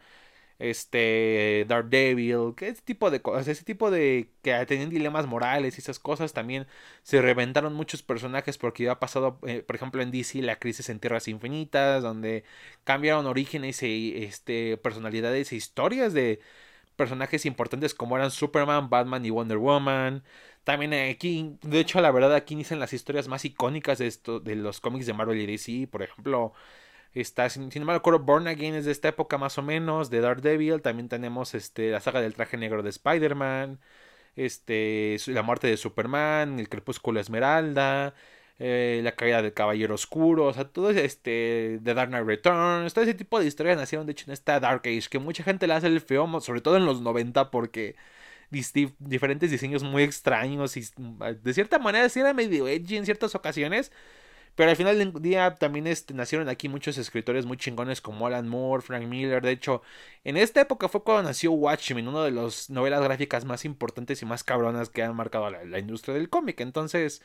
este 0.59 1.65
Daredevil, 1.67 2.53
que 2.55 2.69
ese 2.69 2.81
tipo 2.81 3.11
de 3.11 3.21
cosas, 3.21 3.47
ese 3.47 3.63
tipo 3.65 3.91
de 3.91 4.29
que 4.41 4.65
tenían 4.65 4.89
dilemas 4.89 5.27
morales 5.27 5.77
y 5.77 5.81
esas 5.81 5.99
cosas 5.99 6.33
también 6.33 6.67
se 7.03 7.21
reventaron 7.21 7.73
muchos 7.73 8.03
personajes 8.03 8.57
porque 8.57 8.89
ha 8.89 8.99
pasado, 8.99 9.39
eh, 9.45 9.63
por 9.63 9.75
ejemplo, 9.75 10.01
en 10.01 10.11
DC 10.11 10.41
la 10.41 10.57
crisis 10.59 10.89
en 10.89 10.99
Tierras 10.99 11.27
Infinitas, 11.27 12.03
donde 12.03 12.43
cambiaron 12.83 13.25
orígenes 13.25 13.83
y 13.83 14.13
este 14.23 14.77
personalidades 14.77 15.51
e 15.51 15.55
historias 15.57 16.13
de 16.13 16.39
personajes 16.95 17.45
importantes 17.45 17.93
como 17.93 18.15
eran 18.17 18.31
Superman, 18.31 18.89
Batman 18.89 19.25
y 19.25 19.29
Wonder 19.29 19.57
Woman. 19.57 20.23
También 20.63 20.93
aquí, 20.93 21.57
de 21.61 21.79
hecho, 21.79 22.01
la 22.01 22.11
verdad 22.11 22.33
aquí 22.35 22.53
inician 22.55 22.79
las 22.79 22.93
historias 22.93 23.27
más 23.27 23.45
icónicas 23.45 23.99
de 23.99 24.07
esto 24.07 24.39
de 24.39 24.55
los 24.55 24.81
cómics 24.81 25.05
de 25.05 25.13
Marvel 25.13 25.39
y 25.39 25.45
DC, 25.45 25.87
por 25.91 26.01
ejemplo, 26.03 26.53
Está, 27.15 27.49
sin, 27.49 27.71
sin 27.71 27.83
embargo, 27.83 28.19
Born 28.19 28.47
Again 28.47 28.75
es 28.75 28.85
de 28.85 28.91
esta 28.91 29.07
época 29.09 29.37
más 29.37 29.57
o 29.57 29.61
menos, 29.63 30.09
de 30.09 30.21
Daredevil. 30.21 30.81
También 30.81 31.09
tenemos 31.09 31.55
este, 31.55 31.91
la 31.91 32.01
saga 32.01 32.21
del 32.21 32.35
traje 32.35 32.57
negro 32.57 32.83
de 32.83 32.89
Spider-Man. 32.89 33.79
Este, 34.35 35.17
la 35.27 35.43
muerte 35.43 35.67
de 35.67 35.77
Superman, 35.77 36.59
el 36.59 36.69
crepúsculo 36.69 37.19
Esmeralda, 37.21 38.13
eh, 38.59 39.01
la 39.03 39.15
caída 39.15 39.41
del 39.41 39.53
Caballero 39.53 39.95
Oscuro, 39.95 40.45
o 40.47 40.53
sea, 40.53 40.65
todo 40.65 40.89
este, 40.91 41.79
The 41.83 41.93
Dark 41.93 42.09
Knight 42.09 42.25
Returns, 42.25 42.93
todo 42.93 43.03
ese 43.03 43.13
tipo 43.13 43.39
de 43.39 43.45
historias 43.47 43.77
nacieron 43.77 44.05
de 44.05 44.13
hecho 44.13 44.25
en 44.27 44.33
esta 44.33 44.59
Dark 44.59 44.81
Age, 44.85 45.09
que 45.09 45.19
mucha 45.19 45.43
gente 45.43 45.67
le 45.67 45.73
hace 45.73 45.87
el 45.87 46.01
feo, 46.01 46.41
sobre 46.41 46.61
todo 46.61 46.77
en 46.77 46.85
los 46.85 47.01
90, 47.01 47.51
porque 47.51 47.95
diferentes 48.49 49.51
diseños 49.51 49.83
muy 49.83 50.03
extraños 50.03 50.77
y 50.77 50.83
de 51.41 51.53
cierta 51.53 51.79
manera 51.79 52.07
sí 52.09 52.19
era 52.19 52.33
medio 52.33 52.67
edgy 52.67 52.97
en 52.97 53.05
ciertas 53.05 53.35
ocasiones, 53.35 53.91
Pero 54.55 54.69
al 54.69 54.77
final 54.77 54.97
del 54.97 55.11
día 55.21 55.55
también 55.55 55.85
este, 55.85 56.13
nacieron 56.13 56.47
aquí 56.47 56.69
muchos 56.69 56.97
escritores 56.97 57.45
muy 57.45 57.57
chingones 57.57 57.99
como 58.01 58.25
Alan 58.25 58.47
Moore, 58.47 58.81
Frank 58.81 59.05
Miller. 59.05 59.41
De 59.43 59.51
hecho, 59.51 59.81
en 60.23 60.37
esta 60.37 60.61
época 60.61 60.87
fue 60.87 61.03
cuando 61.03 61.23
nació 61.23 61.51
Watchmen, 61.51 62.07
una 62.07 62.23
de 62.23 62.31
las 62.31 62.69
novelas 62.69 63.03
gráficas 63.03 63.43
más 63.45 63.65
importantes 63.65 64.21
y 64.21 64.25
más 64.25 64.43
cabronas 64.43 64.89
que 64.89 65.03
han 65.03 65.15
marcado 65.15 65.49
la, 65.49 65.79
industria 65.79 66.15
del 66.15 66.29
cómic. 66.29 66.61
Entonces, 66.61 67.21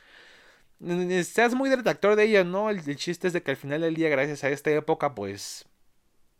seas 1.23 1.53
muy 1.55 1.69
detractor 1.69 2.15
de 2.17 2.25
ella, 2.25 2.43
¿no? 2.43 2.69
El, 2.69 2.83
chiste 2.97 3.27
es 3.27 3.33
de 3.33 3.43
que 3.43 3.51
al 3.51 3.57
final 3.57 3.81
del 3.81 3.95
día, 3.95 4.09
gracias 4.09 4.43
a 4.43 4.49
esta 4.49 4.71
época, 4.71 5.15
pues, 5.15 5.65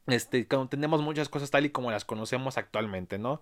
este, 0.07 0.45
tenemos 0.69 1.01
muchas 1.01 1.29
cosas 1.29 1.51
tal 1.51 1.65
y 1.65 1.69
como 1.69 1.91
las 1.91 2.05
conocemos 2.05 2.57
actualmente, 2.57 3.17
¿no? 3.17 3.41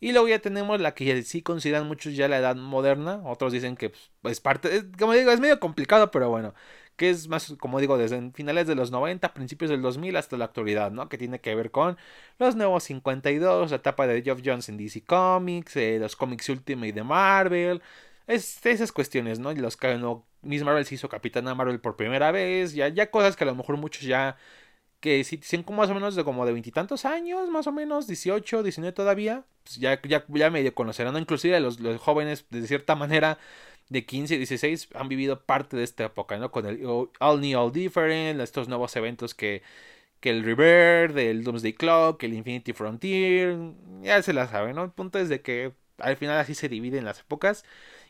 Y 0.00 0.12
luego 0.12 0.28
ya 0.28 0.38
tenemos 0.40 0.80
la 0.80 0.94
que 0.94 1.22
sí 1.22 1.42
consideran 1.42 1.86
muchos 1.88 2.14
ya 2.14 2.28
la 2.28 2.38
edad 2.38 2.56
moderna. 2.56 3.22
Otros 3.24 3.52
dicen 3.52 3.76
que 3.76 3.92
pues, 4.20 4.32
es 4.32 4.40
parte, 4.40 4.84
como 4.98 5.14
digo, 5.14 5.30
es 5.30 5.40
medio 5.40 5.58
complicado, 5.60 6.10
pero 6.10 6.28
bueno. 6.28 6.54
Que 6.96 7.10
es 7.10 7.28
más, 7.28 7.54
como 7.58 7.80
digo, 7.80 7.98
desde 7.98 8.30
finales 8.32 8.66
de 8.66 8.74
los 8.74 8.90
90, 8.90 9.34
principios 9.34 9.70
del 9.70 9.82
2000 9.82 10.16
hasta 10.16 10.36
la 10.36 10.46
actualidad, 10.46 10.90
¿no? 10.90 11.08
Que 11.08 11.18
tiene 11.18 11.40
que 11.40 11.54
ver 11.54 11.70
con 11.70 11.98
los 12.38 12.56
nuevos 12.56 12.84
52, 12.84 13.70
la 13.70 13.76
etapa 13.76 14.06
de 14.06 14.22
Geoff 14.22 14.40
Jones 14.44 14.68
en 14.70 14.78
DC 14.78 15.02
Comics, 15.04 15.76
eh, 15.76 15.98
los 16.00 16.16
cómics 16.16 16.48
Ultimate 16.48 16.92
de 16.92 17.04
Marvel. 17.04 17.82
Es, 18.26 18.64
esas 18.64 18.92
cuestiones, 18.92 19.38
¿no? 19.38 19.52
Los 19.52 19.76
que 19.76 19.96
no, 19.98 20.26
Miss 20.42 20.64
Marvel 20.64 20.84
se 20.86 20.94
hizo 20.96 21.08
Capitana 21.08 21.54
Marvel 21.54 21.80
por 21.80 21.96
primera 21.96 22.32
vez. 22.32 22.72
Ya, 22.74 22.88
ya 22.88 23.10
cosas 23.10 23.36
que 23.36 23.44
a 23.44 23.46
lo 23.46 23.54
mejor 23.54 23.76
muchos 23.76 24.02
ya 24.02 24.36
que 25.00 25.24
si 25.24 25.38
tienen 25.38 25.64
como 25.64 25.78
más 25.78 25.90
o 25.90 25.94
menos 25.94 26.14
de 26.16 26.24
como 26.24 26.46
de 26.46 26.52
veintitantos 26.52 27.04
años, 27.04 27.48
más 27.50 27.66
o 27.66 27.72
menos, 27.72 28.06
18, 28.06 28.62
19 28.62 28.92
todavía, 28.92 29.44
pues 29.64 29.76
ya, 29.76 30.00
ya, 30.02 30.24
ya 30.28 30.50
medio 30.50 30.74
conocerán, 30.74 31.16
inclusive 31.16 31.58
los, 31.60 31.80
los 31.80 32.00
jóvenes 32.00 32.46
de 32.50 32.66
cierta 32.66 32.94
manera 32.96 33.38
de 33.88 34.04
15, 34.04 34.38
16 34.38 34.88
han 34.94 35.08
vivido 35.08 35.42
parte 35.44 35.76
de 35.76 35.84
esta 35.84 36.04
época, 36.04 36.38
¿no? 36.38 36.50
Con 36.50 36.66
el 36.66 36.84
All 37.20 37.40
New, 37.40 37.58
All 37.58 37.72
Different, 37.72 38.40
estos 38.40 38.68
nuevos 38.68 38.94
eventos 38.96 39.34
que, 39.34 39.62
que 40.20 40.30
el 40.30 40.44
Rebirth, 40.44 41.16
el 41.18 41.44
Doomsday 41.44 41.72
Clock, 41.74 42.22
el 42.24 42.34
Infinity 42.34 42.72
Frontier, 42.72 43.56
ya 44.02 44.22
se 44.22 44.32
la 44.32 44.48
saben, 44.48 44.76
¿no? 44.76 44.84
El 44.84 44.90
punto 44.90 45.18
es 45.18 45.28
de 45.28 45.42
que 45.42 45.72
al 45.98 46.16
final 46.16 46.38
así 46.38 46.54
se 46.54 46.68
dividen 46.68 47.04
las 47.04 47.20
épocas. 47.20 47.64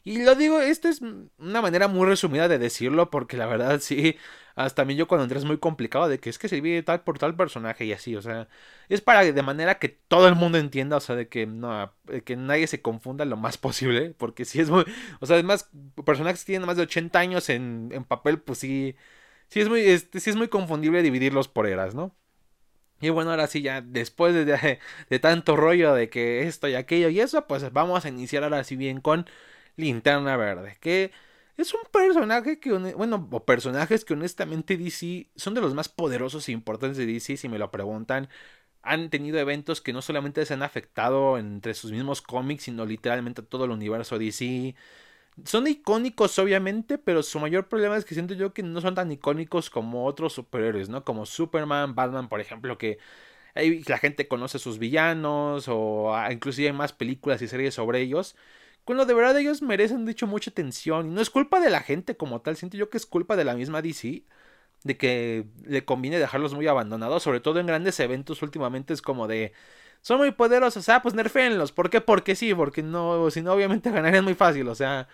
Y 0.05 0.23
lo 0.25 0.35
digo, 0.35 0.61
esta 0.61 0.89
es 0.89 1.01
una 1.39 1.61
manera 1.63 1.89
muy 1.89 2.07
resumida 2.07 2.49
de 2.49 2.59
decirlo, 2.59 3.11
porque 3.11 3.37
la 3.37 3.47
verdad 3.47 3.81
sí, 3.81 4.17
hasta 4.57 4.85
mí 4.85 4.97
yo 4.97 5.09
cuando 5.09 5.25
entré 5.25 5.39
es 5.39 5.45
muy 5.45 5.59
complicado 5.59 6.09
de 6.09 6.19
que 6.21 6.31
es 6.31 6.39
que 6.39 6.49
divide 6.49 6.83
tal 6.83 7.03
por 7.05 7.19
tal 7.19 7.37
personaje 7.37 7.85
y 7.87 7.93
así, 7.93 8.17
o 8.17 8.23
sea, 8.23 8.49
es 8.89 9.01
para 9.03 9.25
de 9.25 9.43
manera 9.43 9.79
que 9.79 9.89
todo 9.91 10.29
el 10.29 10.35
mundo 10.37 10.59
entienda, 10.59 10.97
o 10.99 11.01
sea, 11.01 11.17
de 11.17 11.29
que 11.29 11.47
no, 11.47 11.95
que 12.25 12.37
nadie 12.37 12.67
se 12.67 12.83
confunda 12.83 13.25
lo 13.27 13.37
más 13.37 13.59
posible, 13.59 14.15
porque 14.19 14.45
si 14.47 14.61
es 14.61 14.71
muy, 14.71 14.85
o 15.21 15.27
sea, 15.27 15.35
además, 15.37 15.71
personajes 16.05 16.41
que 16.43 16.47
tienen 16.53 16.67
más 16.67 16.77
de 16.79 16.85
80 16.85 17.21
años 17.21 17.49
en, 17.51 17.91
en 17.93 18.05
papel, 18.05 18.41
pues 18.41 18.59
sí, 18.59 18.97
sí 19.49 19.61
es 19.61 19.69
muy, 19.69 19.83
este, 19.83 20.21
sí 20.21 20.31
es 20.31 20.37
muy 20.37 20.49
confundible 20.49 21.03
dividirlos 21.03 21.49
por 21.49 21.67
eras, 21.69 21.95
¿no? 21.95 22.17
Y 23.01 23.11
bueno, 23.11 23.31
ahora 23.31 23.47
sí, 23.47 23.61
ya 23.63 23.83
después 23.83 24.35
de, 24.35 24.45
de, 24.47 24.79
de 25.11 25.19
tanto 25.19 25.57
rollo 25.57 25.95
de 25.95 26.09
que 26.09 26.47
esto 26.47 26.67
y 26.69 26.75
aquello 26.75 27.09
y 27.11 27.21
eso, 27.21 27.47
pues 27.47 27.71
vamos 27.73 28.05
a 28.05 28.09
iniciar 28.09 28.43
ahora 28.45 28.65
sí 28.65 28.77
bien 28.77 29.01
con 29.01 29.27
Linterna 29.77 30.37
Verde, 30.37 30.79
que 30.81 31.13
es 31.57 31.73
un 31.75 31.81
personaje 31.91 32.61
que, 32.61 32.73
bueno, 32.73 33.29
o 33.31 33.45
personajes 33.45 34.05
que 34.05 34.13
honestamente 34.15 34.77
DC 34.77 35.31
son 35.37 35.55
de 35.55 35.61
los 35.61 35.75
más 35.75 35.89
poderosos 35.89 36.49
e 36.49 36.53
importantes 36.53 36.99
de 36.99 37.07
DC, 37.07 37.37
si 37.37 37.49
me 37.49 37.59
lo 37.59 37.71
preguntan. 37.71 38.29
Han 38.83 39.11
tenido 39.11 39.39
eventos 39.39 39.81
que 39.81 39.93
no 39.93 40.03
solamente 40.03 40.45
se 40.47 40.55
han 40.55 40.63
afectado 40.63 41.39
entre 41.39 41.75
sus 41.75 41.93
mismos 41.93 42.23
cómics, 42.23 42.65
sino 42.65 42.85
literalmente 42.87 43.43
todo 43.43 43.65
el 43.65 43.71
universo 43.73 44.19
DC. 44.19 44.75
Son 45.45 45.67
icónicos, 45.67 46.39
obviamente, 46.39 46.99
pero 46.99 47.23
su 47.23 47.39
mayor 47.41 47.69
problema 47.69 47.97
es 47.97 48.05
que 48.05 48.15
siento 48.15 48.35
yo 48.35 48.55
que 48.55 48.63
no 48.63 48.81
son 48.81 48.95
tan 48.95 49.13
icónicos 49.13 49.71
como 49.71 50.07
otros 50.07 50.33
superhéroes, 50.35 50.89
¿no? 50.89 51.05
Como 51.05 51.27
Superman, 51.27 51.95
Batman, 51.95 52.29
por 52.29 52.41
ejemplo, 52.41 52.79
que 52.79 52.99
la 53.87 53.99
gente 53.99 54.29
conoce 54.29 54.59
sus 54.59 54.79
villanos, 54.79 55.69
o 55.69 56.15
ah, 56.15 56.33
inclusive 56.33 56.69
hay 56.69 56.75
más 56.75 56.93
películas 56.93 57.41
y 57.43 57.49
series 57.49 57.75
sobre 57.75 58.01
ellos 58.01 58.37
cuando 58.87 59.05
de 59.05 59.15
verdad 59.15 59.37
ellos 59.39 59.63
merecen, 59.63 60.07
dicho, 60.07 60.29
mucha 60.29 60.51
atención. 60.51 61.09
Y 61.09 61.11
no 61.15 61.21
es 61.21 61.29
culpa 61.31 61.61
de 61.61 61.71
la 61.71 61.81
gente 61.81 62.17
como 62.17 62.41
tal, 62.41 62.57
siento 62.57 62.77
yo 62.77 62.89
que 62.89 62.99
es 62.99 63.07
culpa 63.07 63.37
de 63.37 63.45
la 63.45 63.55
misma 63.57 63.83
DC. 63.83 64.25
De 64.85 64.97
que 64.97 65.47
le 65.65 65.85
conviene 65.85 66.21
dejarlos 66.21 66.55
muy 66.55 66.69
abandonados, 66.69 67.23
sobre 67.25 67.41
todo 67.41 67.59
en 67.61 67.67
grandes 67.67 67.99
eventos 68.01 68.43
últimamente 68.43 68.95
es 68.95 69.03
como 69.03 69.27
de... 69.27 69.53
Son 70.03 70.19
muy 70.19 70.31
poderosos, 70.33 70.85
sea, 70.85 71.03
pues 71.03 71.15
nerfeenlos. 71.15 71.73
¿Por 71.73 71.91
qué? 71.91 72.01
Porque 72.01 72.37
sí, 72.37 72.55
porque 72.55 72.83
no, 72.85 73.29
si 73.33 73.43
no, 73.43 73.55
obviamente 73.55 73.91
ganarían 73.93 74.25
muy 74.25 74.35
fácil, 74.35 74.69
o 74.69 74.75
sea... 74.77 75.09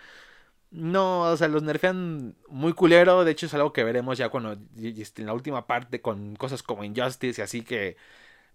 No, 0.71 1.21
o 1.31 1.37
sea, 1.37 1.47
los 1.47 1.63
nerfean 1.63 2.35
muy 2.49 2.73
culero. 2.73 3.23
De 3.25 3.31
hecho, 3.31 3.45
es 3.47 3.53
algo 3.55 3.73
que 3.73 3.83
veremos 3.83 4.17
ya 4.17 4.29
cuando 4.29 4.53
en 4.53 5.25
la 5.25 5.33
última 5.33 5.67
parte 5.67 6.01
con 6.01 6.35
cosas 6.35 6.63
como 6.63 6.83
Injustice 6.83 7.41
y 7.41 7.43
así 7.43 7.61
que 7.63 7.97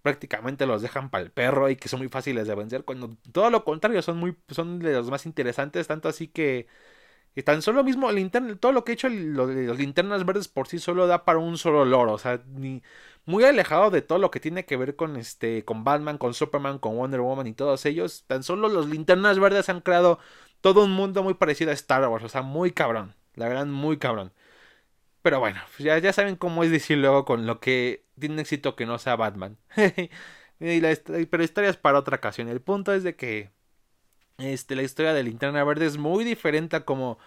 prácticamente 0.08 0.64
los 0.66 0.80
dejan 0.80 1.10
para 1.10 1.22
el 1.24 1.30
perro 1.30 1.68
y 1.68 1.76
que 1.76 1.88
son 1.88 2.00
muy 2.00 2.08
fáciles 2.08 2.46
de 2.48 2.54
vencer, 2.54 2.84
cuando 2.84 3.16
todo 3.32 3.50
lo 3.50 3.62
contrario 3.64 4.00
son 4.02 4.16
muy 4.18 4.36
son 4.48 4.78
de 4.78 4.92
los 4.92 5.10
más 5.10 5.26
interesantes, 5.26 5.86
tanto 5.86 6.08
así 6.08 6.28
que, 6.28 6.66
tan 7.44 7.62
solo 7.62 7.84
mismo 7.84 8.08
todo 8.60 8.72
lo 8.72 8.84
que 8.84 8.92
he 8.92 8.94
hecho 8.94 9.08
los, 9.08 9.50
linternas 9.78 10.24
verdes 10.26 10.48
por 10.48 10.66
sí 10.68 10.78
solo 10.78 11.06
da 11.06 11.24
para 11.24 11.38
un 11.38 11.58
solo 11.58 11.84
loro, 11.84 12.14
o 12.14 12.18
sea, 12.18 12.42
ni 12.48 12.82
muy 13.26 13.44
alejado 13.44 13.90
de 13.90 14.02
todo 14.02 14.18
lo 14.18 14.30
que 14.30 14.40
tiene 14.40 14.64
que 14.64 14.76
ver 14.76 14.96
con 14.96 15.16
este 15.16 15.64
con 15.64 15.84
Batman, 15.84 16.18
con 16.18 16.34
Superman, 16.34 16.78
con 16.78 16.96
Wonder 16.96 17.20
Woman 17.20 17.46
y 17.46 17.54
todos 17.54 17.84
ellos, 17.86 18.24
tan 18.26 18.42
solo 18.42 18.68
los 18.68 18.88
linternas 18.88 19.38
verdes 19.38 19.68
han 19.68 19.82
creado 19.82 20.18
todo 20.60 20.84
un 20.84 20.92
mundo 20.92 21.22
muy 21.22 21.34
parecido 21.34 21.70
a 21.70 21.74
Star 21.74 22.08
Wars, 22.08 22.24
o 22.24 22.28
sea, 22.28 22.42
muy 22.42 22.72
cabrón, 22.72 23.14
la 23.34 23.48
verdad 23.48 23.66
muy 23.66 23.98
cabrón. 23.98 24.32
Pero 25.22 25.40
bueno, 25.40 25.60
pues 25.76 25.80
ya, 25.80 25.98
ya 25.98 26.12
saben 26.12 26.36
cómo 26.36 26.64
es 26.64 26.70
decir 26.70 26.98
luego 26.98 27.24
con 27.24 27.46
lo 27.46 27.60
que 27.60 28.04
tiene 28.18 28.42
éxito 28.42 28.76
que 28.76 28.86
no 28.86 28.98
sea 28.98 29.16
Batman. 29.16 29.58
y 30.60 30.80
la, 30.80 30.96
pero 31.30 31.42
historias 31.42 31.76
para 31.76 31.98
otra 31.98 32.16
ocasión. 32.16 32.48
El 32.48 32.60
punto 32.60 32.92
es 32.94 33.02
de 33.02 33.16
que 33.16 33.50
este, 34.38 34.76
la 34.76 34.82
historia 34.82 35.14
de 35.14 35.22
Linterna 35.24 35.64
Verde 35.64 35.86
es 35.86 35.98
muy 35.98 36.24
diferente 36.24 36.76
a 36.76 36.84
como 36.84 37.18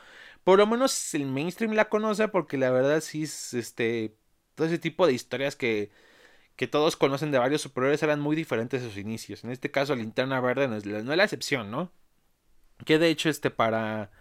por 0.43 0.59
lo 0.59 0.67
menos 0.67 1.13
el 1.13 1.25
mainstream 1.27 1.73
la 1.73 1.89
conoce 1.89 2.27
porque 2.29 2.57
la 2.57 2.71
verdad 2.71 3.01
sí 3.01 3.23
es 3.23 3.53
este 3.53 4.15
todo 4.55 4.67
ese 4.67 4.79
tipo 4.79 5.05
de 5.07 5.13
historias 5.13 5.55
que 5.55 5.91
que 6.55 6.67
todos 6.67 6.97
conocen 6.97 7.31
de 7.31 7.39
varios 7.39 7.61
superiores 7.61 8.03
eran 8.03 8.19
muy 8.21 8.35
diferentes 8.35 8.83
a 8.83 8.85
sus 8.85 8.97
inicios. 8.97 9.43
En 9.43 9.51
este 9.51 9.71
caso 9.71 9.95
Linterna 9.95 10.39
Verde 10.41 10.67
no 10.67 10.75
es, 10.77 10.85
no 10.85 11.11
es 11.13 11.17
la 11.17 11.23
excepción, 11.23 11.71
¿no? 11.71 11.91
Que 12.85 12.99
de 12.99 13.09
hecho 13.09 13.29
este 13.29 13.51
para 13.51 14.11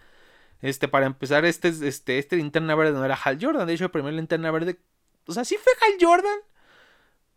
este, 0.61 0.87
para 0.87 1.05
empezar, 1.05 1.45
este, 1.45 1.69
este, 1.69 2.19
este 2.19 2.35
linterna 2.35 2.75
verde 2.75 2.93
no 2.93 3.03
era 3.03 3.15
Hal 3.15 3.37
Jordan. 3.41 3.65
De 3.67 3.73
hecho, 3.73 3.85
el 3.85 3.91
primer 3.91 4.13
linterna 4.13 4.51
verde. 4.51 4.79
O 5.27 5.33
sea, 5.33 5.43
sí 5.43 5.57
fue 5.61 5.73
Hal 5.81 5.97
Jordan. 5.99 6.39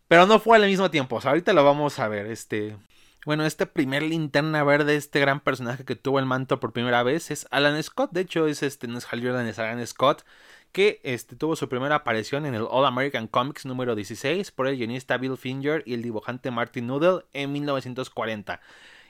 Pero 0.09 0.27
no 0.27 0.39
fue 0.39 0.57
al 0.57 0.67
mismo 0.67 0.91
tiempo. 0.91 1.17
O 1.17 1.21
sea, 1.21 1.31
ahorita 1.31 1.53
lo 1.53 1.65
vamos 1.65 1.99
a 1.99 2.09
ver. 2.09 2.27
Este. 2.27 2.77
Bueno, 3.25 3.47
este 3.47 3.65
primer 3.65 4.03
linterna 4.03 4.63
verde, 4.65 4.97
este 4.97 5.19
gran 5.19 5.41
personaje 5.41 5.87
que 5.87 5.97
tuvo 5.97 6.19
el 6.19 6.27
manto 6.27 6.61
por 6.61 6.75
primera 6.75 7.03
vez, 7.03 7.31
es 7.31 7.47
Alan 7.51 7.83
Scott. 7.83 8.11
De 8.13 8.21
hecho, 8.21 8.47
es 8.47 8.63
este, 8.63 8.87
no 8.87 8.99
es 8.99 9.07
Hal 9.11 9.23
Jordan, 9.23 9.47
es 9.47 9.59
Alan 9.59 9.87
Scott. 9.87 10.25
Que 10.73 11.01
este, 11.05 11.37
tuvo 11.37 11.57
su 11.57 11.69
primera 11.69 11.95
aparición 11.95 12.45
en 12.45 12.55
el 12.55 12.67
All 12.69 12.85
American 12.85 13.29
Comics 13.29 13.65
número 13.65 13.95
16 13.95 14.51
por 14.51 14.67
el 14.67 14.77
guionista 14.77 15.17
Bill 15.17 15.39
Finger 15.39 15.83
y 15.87 15.95
el 15.95 16.03
dibujante 16.03 16.51
Martin 16.51 16.89
Noodle 16.89 17.25
en 17.33 17.53
1940. 17.53 18.61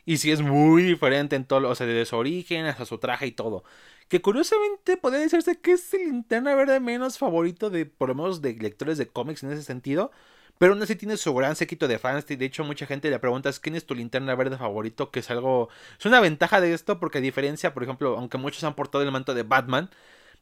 Y 0.04 0.18
sí 0.18 0.30
es 0.30 0.42
muy 0.42 0.82
diferente 0.82 1.34
en 1.34 1.44
todo, 1.44 1.68
o 1.68 1.74
sea, 1.74 1.86
desde 1.86 2.04
su 2.04 2.16
origen 2.16 2.66
hasta 2.66 2.84
su 2.84 2.98
traje 2.98 3.26
y 3.26 3.32
todo. 3.32 3.64
Que 4.08 4.20
curiosamente 4.20 4.96
podría 4.96 5.20
decirse 5.20 5.58
que 5.60 5.72
es 5.72 5.92
el 5.94 6.04
linterna 6.06 6.54
verde 6.54 6.78
menos 6.80 7.18
favorito 7.18 7.70
de, 7.70 7.86
por 7.86 8.10
lo 8.10 8.14
menos, 8.14 8.42
de 8.42 8.54
lectores 8.54 8.98
de 8.98 9.08
cómics 9.08 9.42
en 9.42 9.52
ese 9.52 9.62
sentido. 9.62 10.10
Pero 10.58 10.72
aún 10.72 10.82
así 10.82 10.94
tiene 10.94 11.16
su 11.16 11.34
gran 11.34 11.56
séquito 11.56 11.88
de 11.88 11.98
fans. 11.98 12.30
Y 12.30 12.36
de 12.36 12.44
hecho, 12.44 12.64
mucha 12.64 12.86
gente 12.86 13.10
le 13.10 13.18
pregunta: 13.18 13.50
¿quién 13.60 13.74
es 13.74 13.86
tu 13.86 13.94
linterna 13.94 14.34
verde 14.34 14.56
favorito? 14.56 15.10
Que 15.10 15.20
es 15.20 15.30
algo. 15.30 15.68
Es 15.98 16.06
una 16.06 16.20
ventaja 16.20 16.60
de 16.60 16.72
esto, 16.74 17.00
porque 17.00 17.18
a 17.18 17.20
diferencia, 17.20 17.74
por 17.74 17.82
ejemplo, 17.82 18.16
aunque 18.16 18.38
muchos 18.38 18.62
han 18.64 18.74
portado 18.74 19.02
el 19.02 19.10
manto 19.10 19.34
de 19.34 19.42
Batman, 19.42 19.90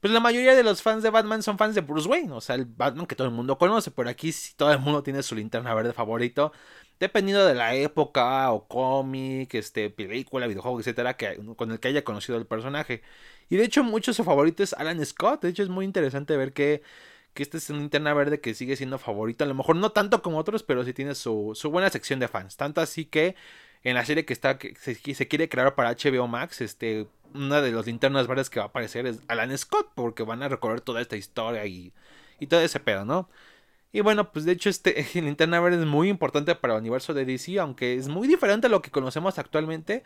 pues 0.00 0.12
la 0.12 0.20
mayoría 0.20 0.54
de 0.54 0.64
los 0.64 0.82
fans 0.82 1.02
de 1.02 1.10
Batman 1.10 1.42
son 1.42 1.58
fans 1.58 1.74
de 1.74 1.80
Bruce 1.80 2.08
Wayne. 2.08 2.32
O 2.32 2.40
sea, 2.40 2.56
el 2.56 2.66
Batman 2.66 3.06
que 3.06 3.16
todo 3.16 3.28
el 3.28 3.32
mundo 3.34 3.56
conoce. 3.58 3.90
Pero 3.90 4.10
aquí 4.10 4.32
sí 4.32 4.54
todo 4.56 4.72
el 4.72 4.80
mundo 4.80 5.02
tiene 5.02 5.22
su 5.22 5.34
linterna 5.34 5.74
verde 5.74 5.92
favorito 5.92 6.52
dependiendo 7.02 7.44
de 7.44 7.54
la 7.56 7.74
época 7.74 8.52
o 8.52 8.68
cómic, 8.68 9.54
este, 9.54 9.90
película, 9.90 10.46
videojuego, 10.46 10.78
etcétera, 10.78 11.16
que, 11.16 11.36
con 11.56 11.72
el 11.72 11.80
que 11.80 11.88
haya 11.88 12.04
conocido 12.04 12.38
el 12.38 12.46
personaje. 12.46 13.02
Y 13.50 13.56
de 13.56 13.64
hecho, 13.64 13.82
mucho 13.82 14.12
su 14.12 14.22
favorito 14.22 14.62
es 14.62 14.72
Alan 14.72 15.04
Scott. 15.04 15.42
De 15.42 15.48
hecho, 15.48 15.64
es 15.64 15.68
muy 15.68 15.84
interesante 15.84 16.36
ver 16.36 16.52
que, 16.52 16.80
que 17.34 17.42
este 17.42 17.58
es 17.58 17.70
un 17.70 17.80
linterna 17.80 18.14
verde 18.14 18.40
que 18.40 18.54
sigue 18.54 18.76
siendo 18.76 19.00
favorito. 19.00 19.42
A 19.42 19.48
lo 19.48 19.54
mejor 19.54 19.74
no 19.74 19.90
tanto 19.90 20.22
como 20.22 20.38
otros, 20.38 20.62
pero 20.62 20.84
sí 20.84 20.92
tiene 20.92 21.16
su, 21.16 21.50
su 21.56 21.72
buena 21.72 21.90
sección 21.90 22.20
de 22.20 22.28
fans. 22.28 22.56
Tanto 22.56 22.80
así 22.80 23.04
que 23.04 23.34
en 23.82 23.94
la 23.96 24.04
serie 24.04 24.24
que 24.24 24.32
está 24.32 24.58
que 24.58 24.76
se, 24.76 25.28
quiere 25.28 25.48
crear 25.48 25.74
para 25.74 25.96
HBO 25.96 26.28
Max, 26.28 26.60
este, 26.60 27.08
una 27.34 27.60
de 27.62 27.72
los 27.72 27.84
linternas 27.86 28.28
verdes 28.28 28.48
que 28.48 28.60
va 28.60 28.66
a 28.66 28.68
aparecer 28.68 29.06
es 29.08 29.18
Alan 29.26 29.58
Scott, 29.58 29.90
porque 29.96 30.22
van 30.22 30.44
a 30.44 30.48
recorrer 30.48 30.80
toda 30.80 31.00
esta 31.00 31.16
historia 31.16 31.66
y, 31.66 31.92
y 32.38 32.46
todo 32.46 32.60
ese 32.60 32.78
pedo, 32.78 33.04
¿no? 33.04 33.28
Y 33.92 34.00
bueno, 34.00 34.32
pues 34.32 34.44
de 34.44 34.52
hecho 34.52 34.70
este 34.70 35.06
Linterna 35.20 35.60
Verde 35.60 35.80
es 35.80 35.86
muy 35.86 36.08
importante 36.08 36.54
para 36.54 36.74
el 36.74 36.80
universo 36.80 37.14
de 37.14 37.24
DC, 37.24 37.58
aunque 37.60 37.94
es 37.94 38.08
muy 38.08 38.26
diferente 38.26 38.66
a 38.66 38.70
lo 38.70 38.82
que 38.82 38.90
conocemos 38.90 39.38
actualmente. 39.38 40.02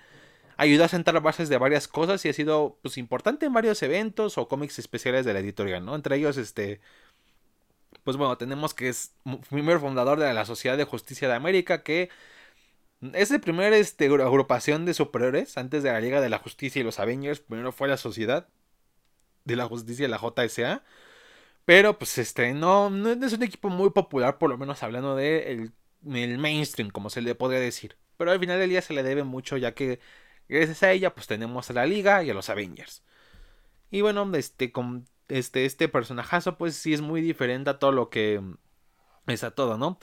ayudó 0.56 0.84
a 0.84 0.88
sentar 0.88 1.20
bases 1.22 1.48
de 1.48 1.58
varias 1.58 1.88
cosas 1.88 2.24
y 2.24 2.28
ha 2.30 2.32
sido 2.32 2.78
pues 2.82 2.98
importante 2.98 3.46
en 3.46 3.52
varios 3.52 3.82
eventos 3.82 4.38
o 4.38 4.48
cómics 4.48 4.78
especiales 4.78 5.24
de 5.26 5.34
la 5.34 5.40
editorial, 5.40 5.84
¿no? 5.84 5.94
Entre 5.94 6.16
ellos 6.16 6.36
este 6.36 6.80
pues 8.04 8.16
bueno, 8.16 8.38
tenemos 8.38 8.74
que 8.74 8.88
es 8.88 9.14
primer 9.50 9.80
fundador 9.80 10.18
de 10.20 10.32
la 10.32 10.44
Sociedad 10.44 10.76
de 10.76 10.84
Justicia 10.84 11.28
de 11.28 11.34
América 11.34 11.82
que 11.82 12.10
es 13.12 13.30
el 13.30 13.40
primer 13.40 13.72
este, 13.72 14.06
agrupación 14.06 14.84
de 14.86 14.94
superhéroes 14.94 15.58
antes 15.58 15.82
de 15.82 15.92
la 15.92 16.00
Liga 16.00 16.20
de 16.20 16.28
la 16.30 16.38
Justicia 16.38 16.80
y 16.80 16.84
los 16.84 16.98
Avengers, 16.98 17.40
primero 17.40 17.72
fue 17.72 17.88
la 17.88 17.96
Sociedad 17.96 18.48
de 19.44 19.56
la 19.56 19.66
Justicia, 19.66 20.08
la 20.08 20.18
JSA. 20.18 20.82
Pero 21.66 21.98
pues 21.98 22.18
este 22.18 22.54
no, 22.54 22.90
no 22.90 23.10
es 23.26 23.32
un 23.32 23.42
equipo 23.42 23.68
muy 23.70 23.90
popular, 23.90 24.38
por 24.38 24.50
lo 24.50 24.58
menos 24.58 24.82
hablando 24.82 25.16
de 25.16 25.52
el, 26.04 26.38
mainstream, 26.38 26.90
como 26.90 27.10
se 27.10 27.22
le 27.22 27.34
podría 27.34 27.60
decir. 27.60 27.98
Pero 28.16 28.30
al 28.30 28.40
final 28.40 28.58
del 28.60 28.70
día 28.70 28.82
se 28.82 28.94
le 28.94 29.02
debe 29.02 29.24
mucho, 29.24 29.56
ya 29.56 29.74
que 29.74 30.00
gracias 30.48 30.82
a 30.84 30.92
ella, 30.92 31.14
pues 31.14 31.26
tenemos 31.26 31.68
a 31.70 31.72
la 31.74 31.86
Liga 31.86 32.22
y 32.24 32.30
a 32.30 32.34
los 32.34 32.50
Avengers. 32.50 33.02
Y 33.90 34.02
bueno, 34.02 34.30
este, 34.36 34.72
con 34.72 35.06
este, 35.28 35.66
este 35.66 35.88
personajazo, 35.88 36.58
pues 36.58 36.76
sí 36.76 36.94
es 36.94 37.00
muy 37.02 37.20
diferente 37.20 37.70
a 37.70 37.78
todo 37.78 37.92
lo 37.92 38.10
que 38.10 38.40
es 39.26 39.44
a 39.44 39.52
todo, 39.52 39.78
¿no? 39.78 39.98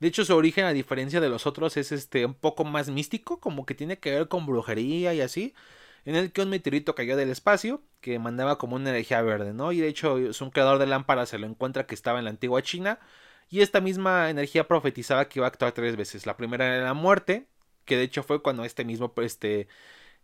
De 0.00 0.08
hecho, 0.08 0.24
su 0.24 0.34
origen, 0.36 0.64
a 0.66 0.72
diferencia 0.72 1.20
de 1.20 1.28
los 1.28 1.46
otros, 1.46 1.76
es 1.76 1.92
este 1.92 2.26
un 2.26 2.34
poco 2.34 2.64
más 2.64 2.90
místico, 2.90 3.40
como 3.40 3.66
que 3.66 3.74
tiene 3.74 3.98
que 3.98 4.12
ver 4.12 4.28
con 4.28 4.46
brujería 4.46 5.14
y 5.14 5.20
así 5.22 5.54
en 6.04 6.16
el 6.16 6.32
que 6.32 6.42
un 6.42 6.50
meteorito 6.50 6.94
cayó 6.94 7.16
del 7.16 7.30
espacio 7.30 7.82
que 8.00 8.18
mandaba 8.18 8.58
como 8.58 8.76
una 8.76 8.90
energía 8.90 9.22
verde, 9.22 9.52
¿no? 9.52 9.72
Y 9.72 9.80
de 9.80 9.88
hecho 9.88 10.18
es 10.18 10.40
un 10.40 10.50
creador 10.50 10.78
de 10.78 10.86
lámparas 10.86 11.30
se 11.30 11.38
lo 11.38 11.46
encuentra 11.46 11.86
que 11.86 11.94
estaba 11.94 12.18
en 12.18 12.24
la 12.24 12.30
antigua 12.30 12.62
China 12.62 12.98
y 13.48 13.60
esta 13.62 13.80
misma 13.80 14.30
energía 14.30 14.68
profetizaba 14.68 15.28
que 15.28 15.40
iba 15.40 15.46
a 15.46 15.50
actuar 15.50 15.72
tres 15.72 15.96
veces. 15.96 16.26
La 16.26 16.36
primera 16.36 16.66
era 16.66 16.84
la 16.84 16.94
muerte, 16.94 17.46
que 17.84 17.96
de 17.96 18.04
hecho 18.04 18.22
fue 18.22 18.42
cuando 18.42 18.64
este 18.64 18.84
mismo 18.84 19.12
este 19.22 19.68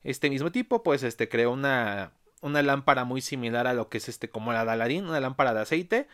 este 0.04 0.30
mismo 0.30 0.52
tipo 0.52 0.83
pues 0.83 1.02
este 1.02 1.28
creó 1.28 1.52
una 1.52 2.12
una 2.40 2.62
lámpara 2.62 3.04
muy 3.04 3.21
similar 3.21 3.66
a 3.66 3.75
lo 3.75 3.88
que 3.88 3.99
es 3.99 4.09
este 4.09 4.30
como 4.30 4.52
la 4.52 4.64
Dalarín, 4.64 5.06
una 5.06 5.21
lámpara 5.21 5.54
de 5.54 5.61
aceite 5.62 6.09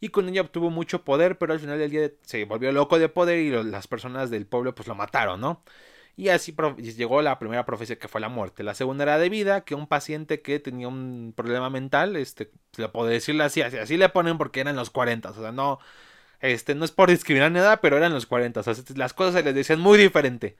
y 0.00 0.10
con 0.10 0.28
ella 0.28 0.42
obtuvo 0.42 0.70
mucho 0.70 1.04
poder, 1.04 1.38
pero 1.38 1.52
al 1.52 1.60
final 1.60 1.78
del 1.78 1.90
día 1.90 2.10
se 2.22 2.44
volvió 2.44 2.72
loco 2.72 2.98
de 2.98 3.08
poder 3.08 3.38
y 3.38 3.50
las 3.50 3.86
personas 3.88 4.30
del 4.30 4.46
pueblo 4.46 4.74
pues 4.74 4.88
lo 4.88 4.94
mataron, 4.94 5.40
¿no? 5.40 5.62
Y 6.18 6.30
así 6.30 6.52
llegó 6.96 7.22
la 7.22 7.38
primera 7.38 7.64
profecía 7.64 7.96
que 7.96 8.08
fue 8.08 8.20
la 8.20 8.28
muerte. 8.28 8.64
La 8.64 8.74
segunda 8.74 9.04
era 9.04 9.18
de 9.18 9.28
vida, 9.28 9.64
que 9.64 9.76
un 9.76 9.86
paciente 9.86 10.42
que 10.42 10.58
tenía 10.58 10.88
un 10.88 11.32
problema 11.36 11.70
mental, 11.70 12.16
este, 12.16 12.50
se 12.72 12.82
le 12.82 12.88
puede 12.88 13.12
decirle 13.12 13.44
así, 13.44 13.62
así, 13.62 13.96
le 13.96 14.08
ponen 14.08 14.36
porque 14.36 14.58
eran 14.60 14.74
los 14.74 14.90
40, 14.90 15.30
o 15.30 15.34
sea, 15.34 15.52
no, 15.52 15.78
este, 16.40 16.74
no 16.74 16.84
es 16.84 16.92
por 16.92 17.10
discriminar 17.10 17.52
nada, 17.52 17.80
pero 17.80 17.96
eran 17.98 18.12
los 18.12 18.26
40, 18.26 18.60
o 18.60 18.62
sea, 18.64 18.74
las 18.96 19.14
cosas 19.14 19.34
se 19.34 19.42
les 19.44 19.54
decían 19.54 19.80
muy 19.80 19.98
diferente. 19.98 20.56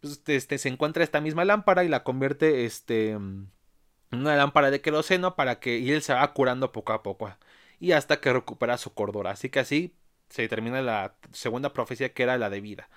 Pues, 0.00 0.22
este, 0.26 0.58
se 0.58 0.68
encuentra 0.68 1.04
esta 1.04 1.20
misma 1.20 1.44
lámpara 1.44 1.84
y 1.84 1.88
la 1.88 2.04
convierte, 2.04 2.64
este, 2.66 3.12
en 3.12 3.50
una 4.10 4.36
lámpara 4.36 4.70
de 4.70 4.80
queroseno 4.80 5.36
para 5.36 5.60
que, 5.60 5.78
y 5.78 5.92
él 5.92 6.02
se 6.02 6.14
va 6.14 6.32
curando 6.34 6.72
poco 6.72 6.92
a 6.92 7.02
poco, 7.04 7.32
y 7.80 7.92
hasta 7.92 8.20
que 8.20 8.32
recupera 8.32 8.78
su 8.78 8.94
cordura. 8.94 9.32
Así 9.32 9.50
que 9.50 9.60
así 9.60 9.94
se 10.28 10.48
termina 10.48 10.82
la 10.82 11.16
segunda 11.32 11.72
profecía 11.72 12.12
que 12.12 12.24
era 12.24 12.38
la 12.38 12.50
de 12.50 12.60
vida. 12.60 12.88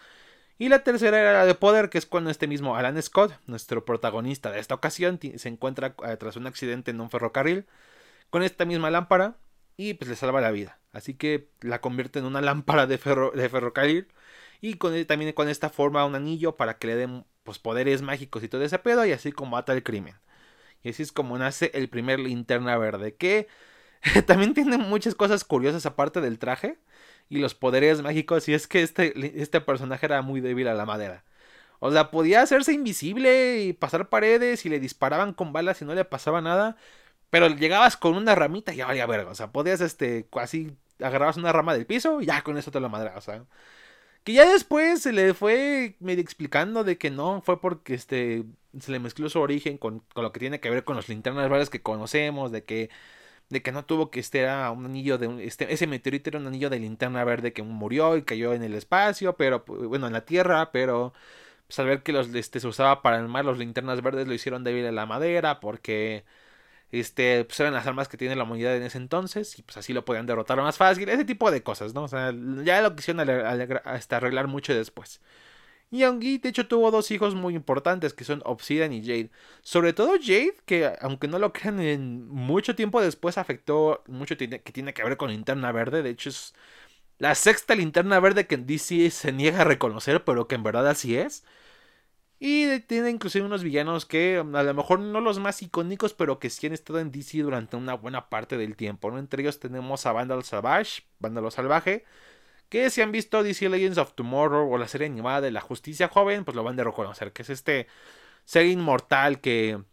Y 0.61 0.69
la 0.69 0.83
tercera 0.83 1.19
era 1.19 1.33
la 1.33 1.45
de 1.47 1.55
poder, 1.55 1.89
que 1.89 1.97
es 1.97 2.05
cuando 2.05 2.29
este 2.29 2.45
mismo 2.45 2.75
Alan 2.75 3.01
Scott, 3.01 3.33
nuestro 3.47 3.83
protagonista 3.83 4.51
de 4.51 4.59
esta 4.59 4.75
ocasión, 4.75 5.19
se 5.19 5.49
encuentra 5.49 5.95
eh, 6.07 6.17
tras 6.17 6.35
un 6.35 6.45
accidente 6.45 6.91
en 6.91 7.01
un 7.01 7.09
ferrocarril 7.09 7.65
con 8.29 8.43
esta 8.43 8.63
misma 8.65 8.91
lámpara 8.91 9.37
y 9.75 9.95
pues 9.95 10.07
le 10.07 10.15
salva 10.15 10.39
la 10.39 10.51
vida. 10.51 10.77
Así 10.93 11.15
que 11.15 11.49
la 11.61 11.81
convierte 11.81 12.19
en 12.19 12.25
una 12.25 12.41
lámpara 12.41 12.85
de, 12.85 12.99
ferrocarril 12.99 14.07
y 14.61 14.75
con, 14.75 15.03
también 15.05 15.33
con 15.33 15.49
esta 15.49 15.71
forma 15.71 16.05
un 16.05 16.13
anillo 16.13 16.55
para 16.57 16.77
que 16.77 16.85
le 16.85 16.95
den 16.95 17.25
pues, 17.41 17.57
poderes 17.57 18.03
mágicos 18.03 18.43
y 18.43 18.47
todo 18.47 18.63
ese 18.63 18.77
pedo 18.77 19.03
y 19.03 19.13
así 19.13 19.31
combata 19.31 19.73
el 19.73 19.81
crimen. 19.81 20.13
Y 20.83 20.89
así 20.89 21.01
es 21.01 21.11
como 21.11 21.39
nace 21.39 21.71
el 21.73 21.89
primer 21.89 22.19
linterna 22.19 22.77
verde, 22.77 23.15
que 23.15 23.47
también 24.27 24.53
tiene 24.53 24.77
muchas 24.77 25.15
cosas 25.15 25.43
curiosas 25.43 25.87
aparte 25.87 26.21
del 26.21 26.37
traje 26.37 26.77
y 27.31 27.39
los 27.39 27.55
poderes 27.55 28.01
mágicos. 28.03 28.49
Y 28.49 28.53
es 28.53 28.67
que 28.67 28.83
este, 28.83 29.41
este 29.41 29.61
personaje 29.61 30.05
era 30.05 30.21
muy 30.21 30.41
débil 30.41 30.67
a 30.67 30.73
la 30.75 30.85
madera. 30.85 31.23
O 31.79 31.91
sea, 31.91 32.11
podía 32.11 32.41
hacerse 32.43 32.73
invisible 32.73 33.61
y 33.63 33.73
pasar 33.73 34.09
paredes 34.09 34.65
y 34.65 34.69
le 34.69 34.79
disparaban 34.79 35.33
con 35.33 35.53
balas 35.53 35.81
y 35.81 35.85
no 35.85 35.95
le 35.95 36.05
pasaba 36.05 36.41
nada. 36.41 36.77
Pero 37.31 37.47
llegabas 37.47 37.97
con 37.97 38.15
una 38.15 38.35
ramita 38.35 38.73
y 38.73 38.77
ya 38.77 38.87
valía 38.87 39.05
verga. 39.07 39.31
O 39.31 39.35
sea, 39.35 39.51
podías, 39.51 39.81
este, 39.81 40.27
así, 40.33 40.75
agarrabas 40.99 41.37
una 41.37 41.53
rama 41.53 41.73
del 41.73 41.85
piso 41.87 42.21
y 42.21 42.25
ya 42.27 42.43
con 42.43 42.57
eso 42.57 42.71
te 42.71 42.81
lo 42.81 42.89
madreabas. 42.89 43.27
O 43.27 43.31
sea, 43.31 43.45
que 44.23 44.33
ya 44.33 44.45
después 44.51 45.01
se 45.01 45.13
le 45.13 45.33
fue 45.33 45.95
medio 45.99 46.21
explicando 46.21 46.83
de 46.83 46.97
que 46.97 47.11
no, 47.11 47.41
fue 47.41 47.61
porque, 47.61 47.93
este, 47.95 48.43
se 48.79 48.91
le 48.91 48.99
mezcló 48.99 49.29
su 49.29 49.39
origen 49.39 49.77
con, 49.77 50.01
con 50.13 50.23
lo 50.23 50.31
que 50.33 50.39
tiene 50.41 50.59
que 50.59 50.69
ver 50.69 50.83
con 50.83 50.95
los 50.97 51.09
linternas 51.09 51.49
verdes 51.49 51.69
que 51.69 51.81
conocemos, 51.81 52.51
de 52.51 52.63
que 52.65 52.89
de 53.51 53.61
que 53.61 53.71
no 53.71 53.85
tuvo 53.85 54.09
que 54.11 54.19
este 54.21 54.39
era 54.39 54.71
un 54.71 54.85
anillo 54.85 55.17
de 55.17 55.45
este, 55.45 55.71
ese 55.73 55.85
meteorito 55.87 56.29
era 56.29 56.39
un 56.39 56.47
anillo 56.47 56.69
de 56.69 56.79
linterna 56.79 57.23
verde 57.25 57.53
que 57.53 57.63
murió 57.63 58.17
y 58.17 58.23
cayó 58.23 58.53
en 58.53 58.63
el 58.63 58.73
espacio, 58.75 59.35
pero 59.35 59.65
pues, 59.65 59.83
bueno, 59.83 60.07
en 60.07 60.13
la 60.13 60.25
Tierra, 60.25 60.71
pero 60.71 61.13
pues 61.67 61.79
al 61.79 61.87
ver 61.87 62.03
que 62.03 62.13
los 62.13 62.33
este, 62.33 62.59
se 62.61 62.67
usaba 62.67 63.01
para 63.01 63.17
el 63.19 63.27
mar, 63.27 63.45
los 63.45 63.57
linternas 63.57 64.01
verdes 64.01 64.27
lo 64.27 64.33
hicieron 64.33 64.63
débil 64.63 64.85
a 64.87 64.91
la 64.91 65.05
madera 65.05 65.59
porque 65.59 66.25
este 66.91 67.45
pues 67.45 67.59
eran 67.59 67.73
las 67.73 67.87
armas 67.87 68.07
que 68.09 68.17
tiene 68.17 68.35
la 68.35 68.43
humanidad 68.43 68.75
en 68.77 68.83
ese 68.83 68.97
entonces 68.97 69.57
y 69.59 69.63
pues 69.63 69.77
así 69.77 69.93
lo 69.93 70.05
podían 70.05 70.25
derrotar 70.27 70.61
más 70.61 70.77
fácil, 70.77 71.09
ese 71.09 71.25
tipo 71.25 71.51
de 71.51 71.63
cosas, 71.63 71.93
¿no? 71.93 72.03
O 72.03 72.07
sea, 72.07 72.33
ya 72.63 72.81
lo 72.81 72.95
quisieron 72.95 73.29
hasta 73.85 74.17
arreglar 74.17 74.47
mucho 74.47 74.73
después. 74.75 75.21
Y 75.91 75.99
Youngie, 75.99 76.39
de 76.39 76.49
hecho, 76.49 76.67
tuvo 76.67 76.89
dos 76.89 77.11
hijos 77.11 77.35
muy 77.35 77.53
importantes 77.53 78.13
que 78.13 78.23
son 78.23 78.41
Obsidian 78.45 78.93
y 78.93 79.01
Jade. 79.01 79.29
Sobre 79.61 79.91
todo 79.91 80.13
Jade, 80.13 80.55
que 80.65 80.93
aunque 81.01 81.27
no 81.27 81.37
lo 81.37 81.51
crean, 81.51 82.27
mucho 82.29 82.75
tiempo 82.75 83.01
después 83.01 83.37
afectó 83.37 84.01
mucho 84.07 84.37
que 84.37 84.47
tiene 84.47 84.93
que 84.93 85.03
ver 85.03 85.17
con 85.17 85.31
Linterna 85.31 85.71
Verde. 85.73 86.01
De 86.01 86.11
hecho, 86.11 86.29
es 86.29 86.53
la 87.19 87.35
sexta 87.35 87.75
Linterna 87.75 88.19
Verde 88.21 88.47
que 88.47 88.57
DC 88.57 89.11
se 89.11 89.31
niega 89.33 89.61
a 89.61 89.63
reconocer, 89.65 90.23
pero 90.23 90.47
que 90.47 90.55
en 90.55 90.63
verdad 90.63 90.87
así 90.87 91.17
es. 91.17 91.43
Y 92.39 92.79
tiene 92.81 93.09
inclusive 93.11 93.45
unos 93.45 93.63
villanos 93.63 94.05
que 94.05 94.37
a 94.37 94.63
lo 94.63 94.73
mejor 94.73 94.99
no 94.99 95.21
los 95.21 95.39
más 95.39 95.61
icónicos, 95.61 96.13
pero 96.13 96.39
que 96.39 96.49
sí 96.49 96.67
han 96.67 96.73
estado 96.73 96.99
en 96.99 97.11
DC 97.11 97.39
durante 97.39 97.77
una 97.77 97.93
buena 97.95 98.29
parte 98.29 98.57
del 98.57 98.75
tiempo. 98.75 99.15
Entre 99.17 99.43
ellos 99.43 99.59
tenemos 99.59 100.05
a 100.05 100.13
Vandal 100.13 100.43
Savage, 100.43 101.03
Vándalo 101.19 101.51
Salvaje 101.51 102.05
que 102.71 102.89
si 102.89 103.01
han 103.01 103.11
visto 103.11 103.43
DC 103.43 103.67
Legends 103.67 103.97
of 103.97 104.13
Tomorrow 104.13 104.71
o 104.71 104.77
la 104.77 104.87
serie 104.87 105.07
animada 105.07 105.41
de 105.41 105.51
la 105.51 105.59
justicia 105.59 106.07
joven, 106.07 106.45
pues 106.45 106.55
lo 106.55 106.63
van 106.63 106.79
a 106.79 106.85
reconocer, 106.85 107.33
que 107.33 107.41
es 107.41 107.49
este 107.49 107.87
ser 108.45 108.65
inmortal 108.65 109.41
que, 109.41 109.83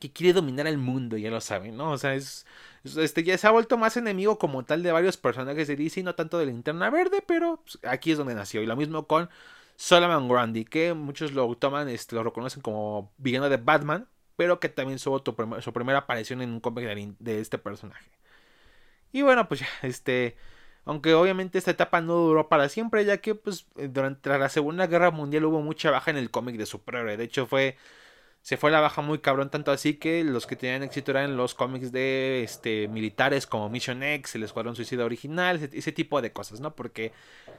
que 0.00 0.12
quiere 0.12 0.32
dominar 0.32 0.66
el 0.66 0.76
mundo, 0.76 1.16
ya 1.16 1.30
lo 1.30 1.40
saben, 1.40 1.76
¿no? 1.76 1.92
O 1.92 1.98
sea, 1.98 2.16
es, 2.16 2.46
este, 2.82 3.22
ya 3.22 3.38
se 3.38 3.46
ha 3.46 3.52
vuelto 3.52 3.78
más 3.78 3.96
enemigo 3.96 4.40
como 4.40 4.64
tal 4.64 4.82
de 4.82 4.90
varios 4.90 5.16
personajes 5.18 5.68
de 5.68 5.76
DC, 5.76 6.02
no 6.02 6.16
tanto 6.16 6.36
de 6.40 6.46
Linterna 6.46 6.90
Verde, 6.90 7.22
pero 7.24 7.62
pues, 7.62 7.78
aquí 7.84 8.10
es 8.10 8.18
donde 8.18 8.34
nació. 8.34 8.60
Y 8.60 8.66
lo 8.66 8.74
mismo 8.74 9.06
con 9.06 9.30
Solomon 9.76 10.28
Grundy, 10.28 10.64
que 10.64 10.94
muchos 10.94 11.30
lo 11.30 11.54
toman, 11.54 11.88
este, 11.88 12.16
lo 12.16 12.24
reconocen 12.24 12.60
como 12.60 13.12
villano 13.18 13.48
de 13.48 13.56
Batman, 13.58 14.08
pero 14.34 14.58
que 14.58 14.68
también 14.68 14.98
su 14.98 15.22
primera 15.72 16.00
aparición 16.00 16.42
en 16.42 16.50
un 16.50 16.60
cómic 16.60 16.86
de, 16.86 17.14
de 17.20 17.40
este 17.40 17.56
personaje. 17.58 18.10
Y 19.12 19.22
bueno, 19.22 19.46
pues 19.46 19.60
ya, 19.60 19.68
este... 19.82 20.36
Aunque 20.84 21.14
obviamente 21.14 21.58
esta 21.58 21.70
etapa 21.72 22.00
no 22.00 22.14
duró 22.14 22.48
para 22.48 22.68
siempre, 22.68 23.04
ya 23.04 23.18
que 23.18 23.34
pues 23.34 23.66
eh, 23.76 23.88
durante 23.88 24.30
la 24.30 24.48
Segunda 24.48 24.86
Guerra 24.86 25.10
Mundial 25.10 25.44
hubo 25.44 25.60
mucha 25.60 25.90
baja 25.90 26.10
en 26.10 26.16
el 26.16 26.30
cómic 26.30 26.56
de 26.56 26.66
superhéroe. 26.66 27.16
De 27.16 27.24
hecho 27.24 27.46
fue 27.46 27.76
se 28.42 28.56
fue 28.56 28.70
la 28.70 28.80
baja 28.80 29.02
muy 29.02 29.18
cabrón 29.18 29.50
tanto 29.50 29.70
así 29.70 29.94
que 29.94 30.24
los 30.24 30.46
que 30.46 30.56
tenían 30.56 30.82
éxito 30.82 31.10
eran 31.10 31.36
los 31.36 31.54
cómics 31.54 31.92
de 31.92 32.42
este 32.42 32.88
militares 32.88 33.46
como 33.46 33.68
Mission 33.68 34.02
X, 34.02 34.34
el 34.34 34.44
Escuadrón 34.44 34.74
Suicida 34.76 35.04
original, 35.04 35.68
ese, 35.72 35.92
tipo 35.92 36.22
de 36.22 36.32
cosas, 36.32 36.60
¿no? 36.60 36.74
Porque 36.74 37.12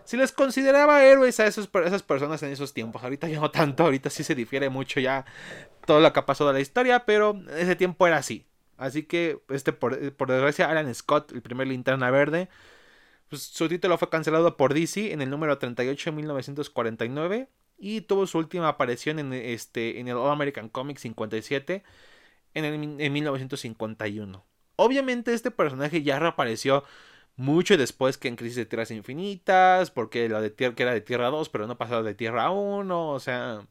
se 0.06 0.18
les 0.18 0.32
consideraba 0.32 1.04
héroes 1.06 1.40
a, 1.40 1.46
esos, 1.46 1.70
esas 1.86 2.02
personas 2.02 2.42
en 2.42 2.52
esos 2.52 2.74
tiempos. 2.74 3.04
Ahorita 3.04 3.28
ya 3.28 3.40
no 3.40 3.52
tanto, 3.52 3.84
ahorita 3.84 4.10
sí 4.10 4.24
se 4.24 4.34
difiere 4.34 4.70
mucho 4.70 5.00
ya 5.00 5.26
todo 5.86 6.00
lo 6.00 6.12
que 6.12 6.20
ha 6.20 6.26
pasado 6.26 6.50
de 6.50 6.56
la 6.56 6.62
historia, 6.62 7.06
pero 7.06 7.40
ese 7.56 7.76
tiempo 7.76 8.08
era 8.08 8.18
así. 8.18 8.46
Así 8.78 9.04
que 9.04 9.40
este 9.50 9.74
por, 9.74 10.14
por 10.14 10.32
desgracia 10.32 10.68
Alan 10.68 10.94
Scott, 10.96 11.32
el 11.32 11.44
primer 11.44 11.68
linterna 11.68 12.10
verde, 12.10 12.50
pues, 13.32 13.44
su 13.44 13.70
título 13.70 13.98
fue 13.98 14.10
cancelado 14.10 14.58
por 14.58 14.74
DC 14.74 15.14
en 15.14 15.22
el 15.22 15.30
número 15.30 15.58
38 15.58 16.12
de 16.12 16.16
1949 16.18 17.50
y 17.78 18.02
tuvo 18.02 18.28
su 18.28 18.38
última 18.38 18.68
aparición 18.68 19.20
en, 19.20 19.32
este, 19.32 20.02
en 20.02 20.10
el 20.10 20.18
All 20.18 20.32
American 20.32 20.68
Comics 20.68 21.02
57 21.02 21.82
en, 22.56 22.66
el, 22.66 22.74
en 23.02 23.14
1951. 23.14 24.46
Obviamente 24.76 25.34
este 25.34 25.50
personaje 25.50 26.04
ya 26.04 26.20
reapareció 26.20 26.84
mucho 27.38 27.78
después 27.78 28.18
que 28.18 28.28
en 28.28 28.36
Crisis 28.36 28.58
de 28.58 28.66
Tierras 28.66 28.92
Infinitas, 28.92 29.92
porque 29.92 30.28
la 30.28 30.42
de 30.42 30.50
Tierra 30.50 30.76
que 30.76 30.84
era 30.84 30.94
de 30.94 31.00
Tierra 31.00 31.30
2, 31.30 31.48
pero 31.48 31.68
no 31.68 31.78
pasaba 31.78 32.04
de 32.04 32.16
Tierra 32.16 32.52
1, 32.52 33.10
o 33.12 33.20
sea, 33.22 33.66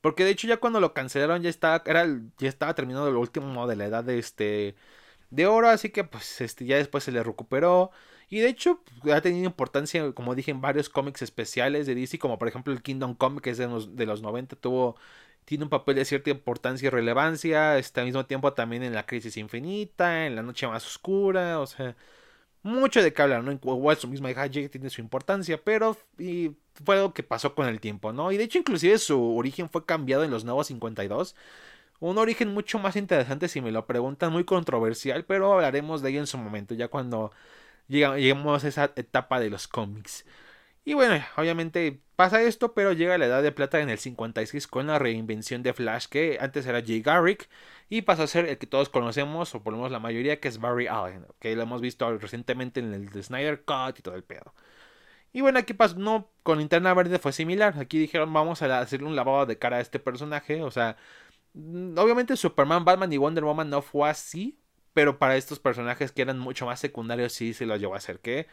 porque 0.00 0.24
de 0.24 0.30
hecho 0.30 0.48
ya 0.48 0.56
cuando 0.58 0.80
lo 0.80 0.92
cancelaron 0.92 1.40
ya 1.42 1.50
estaba 1.50 1.84
era 1.86 2.04
ya 2.38 2.48
estaba 2.48 2.74
terminando 2.74 3.08
el 3.08 3.16
último 3.16 3.68
de 3.68 3.76
la 3.76 3.84
edad 3.86 4.02
de 4.02 4.18
este 4.18 4.74
de 5.30 5.46
oro, 5.46 5.68
así 5.68 5.90
que 5.90 6.04
pues 6.04 6.40
este 6.40 6.64
ya 6.66 6.76
después 6.78 7.04
se 7.04 7.12
le 7.12 7.22
recuperó. 7.22 7.92
Y 8.28 8.40
de 8.40 8.48
hecho 8.48 8.82
ha 9.12 9.20
tenido 9.20 9.46
importancia, 9.46 10.12
como 10.12 10.34
dije, 10.34 10.50
en 10.50 10.60
varios 10.60 10.88
cómics 10.88 11.22
especiales 11.22 11.86
de 11.86 11.94
DC, 11.94 12.18
como 12.18 12.38
por 12.38 12.48
ejemplo 12.48 12.72
el 12.72 12.82
Kingdom 12.82 13.14
Come, 13.14 13.40
que 13.40 13.50
es 13.50 13.58
de 13.58 13.66
los, 13.68 13.96
de 13.96 14.06
los 14.06 14.22
90, 14.22 14.56
tuvo 14.56 14.96
tiene 15.44 15.64
un 15.64 15.70
papel 15.70 15.96
de 15.96 16.04
cierta 16.04 16.30
importancia 16.30 16.86
y 16.86 16.90
relevancia, 16.90 17.78
está 17.78 18.00
al 18.00 18.06
mismo 18.06 18.26
tiempo 18.26 18.52
también 18.54 18.82
en 18.82 18.94
la 18.94 19.06
crisis 19.06 19.36
infinita, 19.36 20.26
en 20.26 20.36
la 20.36 20.42
noche 20.42 20.66
más 20.66 20.86
oscura, 20.86 21.60
o 21.60 21.66
sea, 21.66 21.96
mucho 22.62 23.02
de 23.02 23.12
qué 23.12 23.22
hablar, 23.22 23.44
¿no? 23.44 23.52
Igual 23.52 23.96
su 23.98 24.08
misma 24.08 24.30
hija 24.30 24.46
Jake 24.46 24.70
tiene 24.70 24.90
su 24.90 25.00
importancia, 25.02 25.60
pero 25.62 25.96
y 26.18 26.52
fue 26.84 26.96
algo 26.96 27.14
que 27.14 27.22
pasó 27.22 27.54
con 27.54 27.68
el 27.68 27.80
tiempo, 27.80 28.12
¿no? 28.12 28.32
Y 28.32 28.38
de 28.38 28.44
hecho 28.44 28.58
inclusive 28.58 28.98
su 28.98 29.36
origen 29.36 29.68
fue 29.70 29.84
cambiado 29.86 30.24
en 30.24 30.30
los 30.30 30.44
nuevos 30.44 30.68
52. 30.68 31.36
Un 32.00 32.18
origen 32.18 32.52
mucho 32.54 32.78
más 32.78 32.96
interesante 32.96 33.48
si 33.48 33.60
me 33.60 33.72
lo 33.72 33.86
preguntan, 33.86 34.32
muy 34.32 34.44
controversial, 34.44 35.24
pero 35.26 35.52
hablaremos 35.54 36.02
de 36.02 36.10
ello 36.10 36.20
en 36.20 36.26
su 36.26 36.38
momento, 36.38 36.74
ya 36.74 36.88
cuando 36.88 37.32
lleguemos 37.88 38.64
a 38.64 38.68
esa 38.68 38.92
etapa 38.96 39.40
de 39.40 39.50
los 39.50 39.68
cómics. 39.68 40.24
Y 40.84 40.94
bueno, 40.94 41.24
obviamente 41.36 42.02
pasa 42.16 42.42
esto, 42.42 42.74
pero 42.74 42.92
llega 42.92 43.16
la 43.18 43.26
edad 43.26 43.42
de 43.42 43.52
plata 43.52 43.80
en 43.80 43.88
el 43.90 43.98
56 43.98 44.66
con 44.66 44.86
la 44.86 44.98
reinvención 44.98 45.62
de 45.62 45.72
Flash, 45.72 46.06
que 46.06 46.38
antes 46.40 46.66
era 46.66 46.82
Jay 46.84 47.00
Garrick, 47.00 47.48
y 47.88 48.02
pasa 48.02 48.24
a 48.24 48.26
ser 48.26 48.46
el 48.46 48.58
que 48.58 48.66
todos 48.66 48.88
conocemos, 48.90 49.54
o 49.54 49.62
por 49.62 49.72
lo 49.72 49.78
menos 49.78 49.92
la 49.92 50.00
mayoría, 50.00 50.40
que 50.40 50.48
es 50.48 50.58
Barry 50.58 50.86
Allen, 50.86 51.26
que 51.40 51.56
lo 51.56 51.62
hemos 51.62 51.80
visto 51.80 52.18
recientemente 52.18 52.80
en 52.80 52.92
el 52.94 53.22
Snyder 53.22 53.64
Cut 53.64 53.98
y 53.98 54.02
todo 54.02 54.14
el 54.14 54.24
pedo. 54.24 54.54
Y 55.34 55.40
bueno, 55.42 55.58
aquí 55.58 55.74
pasó, 55.74 55.96
no, 55.98 56.30
con 56.44 56.58
Linterna 56.58 56.94
Verde 56.94 57.18
fue 57.18 57.32
similar. 57.32 57.76
Aquí 57.78 57.98
dijeron, 57.98 58.32
vamos 58.32 58.62
a 58.62 58.80
hacerle 58.80 59.08
un 59.08 59.16
lavado 59.16 59.46
de 59.46 59.58
cara 59.58 59.78
a 59.78 59.80
este 59.80 59.98
personaje. 59.98 60.62
O 60.62 60.70
sea, 60.70 60.96
mm, 61.54 61.98
obviamente 61.98 62.36
Superman, 62.36 62.84
Batman 62.84 63.12
y 63.12 63.18
Wonder 63.18 63.44
Woman 63.44 63.70
no 63.70 63.82
fue 63.82 64.08
así. 64.08 64.60
Pero 64.94 65.18
para 65.18 65.36
estos 65.36 65.58
personajes 65.60 66.12
que 66.12 66.22
eran 66.22 66.38
mucho 66.38 66.66
más 66.66 66.80
secundarios, 66.80 67.32
sí 67.34 67.54
se 67.54 67.66
los 67.66 67.80
llevó 67.80 67.94
a 67.94 67.98
hacer 67.98 68.20
que 68.20 68.46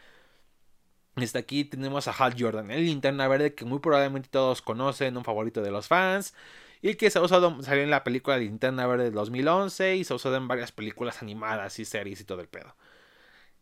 Está 1.16 1.40
aquí 1.40 1.64
tenemos 1.64 2.08
a 2.08 2.12
Hal 2.12 2.34
Jordan, 2.38 2.70
el 2.70 2.86
linterna 2.86 3.28
verde 3.28 3.54
que 3.54 3.66
muy 3.66 3.80
probablemente 3.80 4.30
todos 4.30 4.62
conocen, 4.62 5.16
un 5.18 5.24
favorito 5.24 5.60
de 5.60 5.70
los 5.70 5.86
fans. 5.86 6.34
Y 6.80 6.94
que 6.94 7.10
se 7.10 7.18
ha 7.18 7.22
usado, 7.22 7.62
salió 7.62 7.82
en 7.84 7.90
la 7.90 8.02
película 8.02 8.38
Linterna 8.38 8.86
Verde 8.86 9.04
de 9.04 9.10
2011 9.12 9.96
y 9.96 10.04
se 10.04 10.12
ha 10.12 10.16
usado 10.16 10.36
en 10.36 10.48
varias 10.48 10.72
películas 10.72 11.22
animadas 11.22 11.78
y 11.78 11.84
series 11.84 12.20
y 12.20 12.24
todo 12.24 12.40
el 12.40 12.48
pedo. 12.48 12.74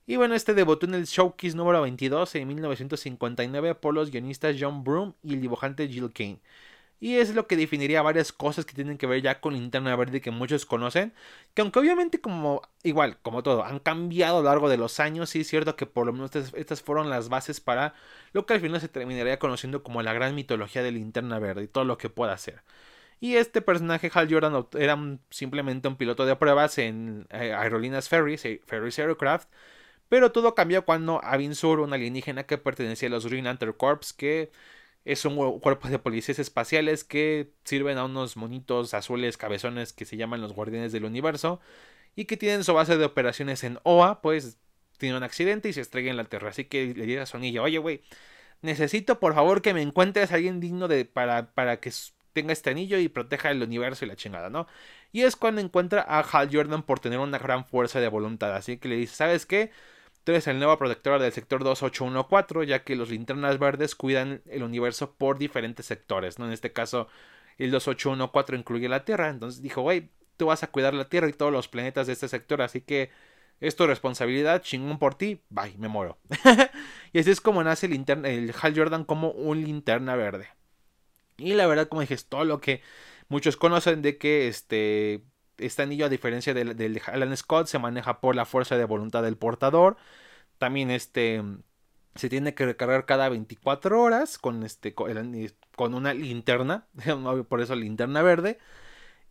Y 0.07 0.17
bueno, 0.17 0.35
este 0.35 0.55
debutó 0.55 0.87
en 0.87 0.95
el 0.95 1.05
Showcase 1.07 1.57
número 1.57 1.83
22 1.83 2.35
en 2.37 2.49
1959 2.49 3.75
por 3.75 3.95
los 3.95 4.11
guionistas 4.11 4.57
John 4.59 4.85
Broom 4.85 5.15
y 5.23 5.35
el 5.35 5.41
dibujante 5.43 5.89
Jill 5.89 6.13
Kane. 6.13 6.41
Y 7.01 7.17
es 7.17 7.35
lo 7.35 7.47
que 7.47 7.57
definiría 7.57 8.03
varias 8.03 8.31
cosas 8.31 8.67
que 8.67 8.75
tienen 8.75 8.99
que 8.99 9.07
ver 9.07 9.23
ya 9.23 9.41
con 9.41 9.55
Linterna 9.55 9.97
Verde 9.97 10.21
que 10.21 10.31
muchos 10.31 10.67
conocen. 10.67 11.15
Que 11.55 11.63
aunque 11.63 11.79
obviamente 11.79 12.21
como 12.21 12.63
igual, 12.83 13.19
como 13.23 13.43
todo, 13.43 13.65
han 13.65 13.79
cambiado 13.79 14.39
a 14.39 14.41
lo 14.43 14.49
largo 14.49 14.69
de 14.69 14.77
los 14.77 15.01
años, 15.01 15.31
sí 15.31 15.41
es 15.41 15.49
cierto 15.49 15.77
que 15.77 15.87
por 15.87 16.07
lo 16.07 16.13
menos 16.13 16.31
estas, 16.37 16.83
fueron 16.83 17.09
las 17.09 17.31
bases 17.31 17.61
para 17.61 17.95
lo 18.33 18.45
que 18.45 18.55
al 18.55 18.61
final 18.61 18.81
se 18.83 18.89
terminaría 18.89 19.39
conociendo 19.39 19.83
como 19.83 20.03
la 20.03 20.13
gran 20.13 20.35
mitología 20.35 20.83
de 20.83 20.93
Linterna 20.93 21.39
Verde 21.39 21.65
y 21.65 21.69
todo 21.69 21.85
lo 21.85 21.97
que 21.99 22.11
pueda 22.11 22.35
hacer. 22.35 22.63
Y 23.21 23.37
este 23.37 23.63
personaje, 23.63 24.11
Hal 24.13 24.29
Jordan, 24.33 24.67
era 24.79 24.99
simplemente 25.31 25.89
un 25.89 25.97
piloto 25.97 26.27
de 26.27 26.37
pruebas 26.37 26.79
en 26.79 27.27
eh, 27.31 27.53
aerolíneas 27.55 28.09
Ferries, 28.09 28.45
eh, 28.47 28.61
Ferries 28.67 28.99
Aircraft. 28.99 29.49
Pero 30.09 30.33
todo 30.33 30.55
cambió 30.55 30.85
cuando 30.85 31.23
Avin 31.25 31.55
Sur, 31.55 31.81
un 31.81 31.93
alienígena 31.95 32.45
que 32.45 32.59
pertenecía 32.59 33.09
a 33.09 33.13
los 33.13 33.27
Green 33.27 33.45
Lantern 33.45 33.73
Corps, 33.75 34.13
que 34.13 34.51
es 35.05 35.25
un 35.25 35.61
cuerpo 35.61 35.89
de 35.89 35.99
policías 35.99 36.39
espaciales 36.39 37.05
que 37.05 37.53
sirven 37.65 37.99
a 37.99 38.05
unos 38.05 38.37
monitos 38.37 38.95
azules 38.95 39.37
cabezones 39.37 39.93
que 39.93 40.05
se 40.05 40.17
llaman 40.17 40.41
los 40.41 40.53
guardianes 40.53 40.93
del 40.93 41.05
universo 41.05 41.61
y 42.17 42.27
que 42.27 42.37
tienen 42.37 42.65
su 42.65 42.75
base 42.75 42.97
de 42.97 43.05
operaciones 43.05 43.65
en 43.65 43.79
OA, 43.85 44.21
pues 44.23 44.59
tiene 44.99 45.17
un 45.17 45.23
accidente 45.23 45.69
y 45.69 45.73
se 45.73 45.81
estrella 45.81 46.11
en 46.11 46.17
la 46.17 46.25
Tierra. 46.25 46.51
Así 46.51 46.65
que 46.67 46.95
le 46.95 47.07
dice 47.07 47.21
a 47.21 47.27
su 47.27 47.37
anillo, 47.39 47.63
oye, 47.63 47.79
güey, 47.79 48.03
necesito 48.63 49.21
por 49.21 49.35
favor 49.35 49.63
que 49.63 49.75
me 49.75 49.83
encuentres 49.83 50.33
a 50.33 50.37
alguien 50.37 50.61
digno 50.61 50.89
de 50.89 51.05
para, 51.07 51.53
para 51.53 51.81
que 51.81 51.91
tenga 52.33 52.53
este 52.53 52.71
anillo 52.71 52.99
y 52.99 53.09
proteja 53.09 53.51
el 53.51 53.63
universo 53.63 54.05
y 54.05 54.09
la 54.09 54.17
chingada, 54.17 54.51
¿no? 54.51 54.67
Y 55.13 55.23
es 55.23 55.37
cuando 55.37 55.61
encuentra 55.61 56.05
a 56.07 56.21
Hal 56.21 56.51
Jordan 56.53 56.83
por 56.83 57.01
tener 57.01 57.19
una 57.19 57.39
gran 57.39 57.65
fuerza 57.67 58.01
de 58.01 58.09
voluntad. 58.09 58.55
Así 58.55 58.79
que 58.79 58.89
le 58.89 58.97
dice, 58.97 59.17
¿sabes 59.17 59.47
qué? 59.47 59.73
Eres 60.31 60.47
el 60.47 60.59
nuevo 60.59 60.79
protector 60.79 61.21
del 61.21 61.33
sector 61.33 61.65
2814, 61.65 62.67
ya 62.67 62.85
que 62.85 62.95
los 62.95 63.11
linternas 63.11 63.59
verdes 63.59 63.95
cuidan 63.95 64.43
el 64.47 64.63
universo 64.63 65.13
por 65.15 65.39
diferentes 65.39 65.87
sectores, 65.87 66.39
¿no? 66.39 66.47
En 66.47 66.53
este 66.53 66.73
caso, 66.73 67.09
el 67.59 67.71
2814 67.73 68.57
incluye 68.61 68.89
la 68.89 69.05
Tierra. 69.05 69.29
Entonces 69.29 69.61
dijo, 69.61 69.83
güey, 69.83 70.11
tú 70.37 70.47
vas 70.47 70.63
a 70.63 70.69
cuidar 70.71 70.95
la 70.95 71.09
Tierra 71.09 71.29
y 71.29 71.33
todos 71.33 71.53
los 71.53 71.69
planetas 71.69 72.07
de 72.07 72.13
este 72.13 72.29
sector, 72.29 72.63
así 72.63 72.81
que 72.81 73.11
es 73.61 73.77
tu 73.77 73.87
responsabilidad, 73.87 74.63
chingón 74.63 74.99
por 74.99 75.15
ti, 75.15 75.43
bye, 75.51 75.77
me 75.79 75.89
muero. 75.89 76.19
y 77.13 77.19
así 77.19 77.31
es 77.31 77.41
como 77.41 77.63
nace 77.63 77.87
el, 77.87 78.05
el 78.25 78.55
Hal 78.61 78.75
Jordan 78.77 79.05
como 79.05 79.33
un 79.33 79.63
linterna 79.63 80.17
verde. 80.17 80.49
Y 81.37 81.55
la 81.55 81.67
verdad, 81.67 81.89
como 81.89 82.03
dije, 82.03 82.15
es 82.15 82.27
todo 82.27 82.45
lo 82.45 82.61
que 82.61 82.83
muchos 83.29 83.57
conocen 83.57 84.01
de 84.03 84.17
que 84.17 84.49
este 84.49 85.23
este 85.61 85.83
anillo, 85.83 86.07
a 86.07 86.09
diferencia 86.09 86.55
del, 86.55 87.01
Alan 87.07 87.37
Scott, 87.37 87.67
se 87.67 87.79
maneja 87.79 88.21
por 88.21 88.37
la 88.37 88.45
fuerza 88.47 88.77
de 88.77 88.85
voluntad 88.85 89.23
del 89.23 89.37
portador. 89.37 89.97
También 90.59 90.91
este 90.91 91.43
se 92.17 92.29
tiene 92.29 92.55
que 92.55 92.67
recargar 92.67 93.07
cada 93.07 93.29
24 93.29 94.03
horas 94.03 94.37
con, 94.39 94.65
este, 94.65 94.95
con 94.95 95.95
una 95.95 96.13
linterna, 96.13 96.87
por 97.49 97.61
eso 97.61 97.75
linterna 97.77 98.23
verde. 98.23 98.59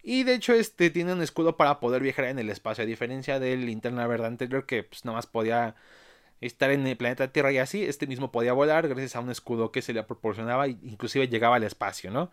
Y 0.01 0.23
de 0.23 0.35
hecho 0.35 0.53
este 0.53 0.89
tiene 0.89 1.13
un 1.13 1.21
escudo 1.21 1.57
para 1.57 1.79
poder 1.79 2.01
viajar 2.01 2.25
en 2.25 2.39
el 2.39 2.49
espacio, 2.49 2.83
a 2.83 2.87
diferencia 2.87 3.39
del 3.39 3.65
linterna 3.65 4.07
verde 4.07 4.27
anterior 4.27 4.65
que 4.65 4.83
pues 4.83 5.05
nada 5.05 5.17
más 5.17 5.27
podía 5.27 5.75
estar 6.41 6.71
en 6.71 6.87
el 6.87 6.97
planeta 6.97 7.31
Tierra 7.31 7.51
y 7.51 7.57
así, 7.57 7.83
este 7.83 8.07
mismo 8.07 8.31
podía 8.31 8.53
volar 8.53 8.87
gracias 8.87 9.15
a 9.15 9.19
un 9.19 9.29
escudo 9.29 9.71
que 9.71 9.81
se 9.81 9.93
le 9.93 10.03
proporcionaba 10.03 10.67
inclusive 10.67 11.27
llegaba 11.27 11.57
al 11.57 11.63
espacio, 11.63 12.11
¿no? 12.11 12.31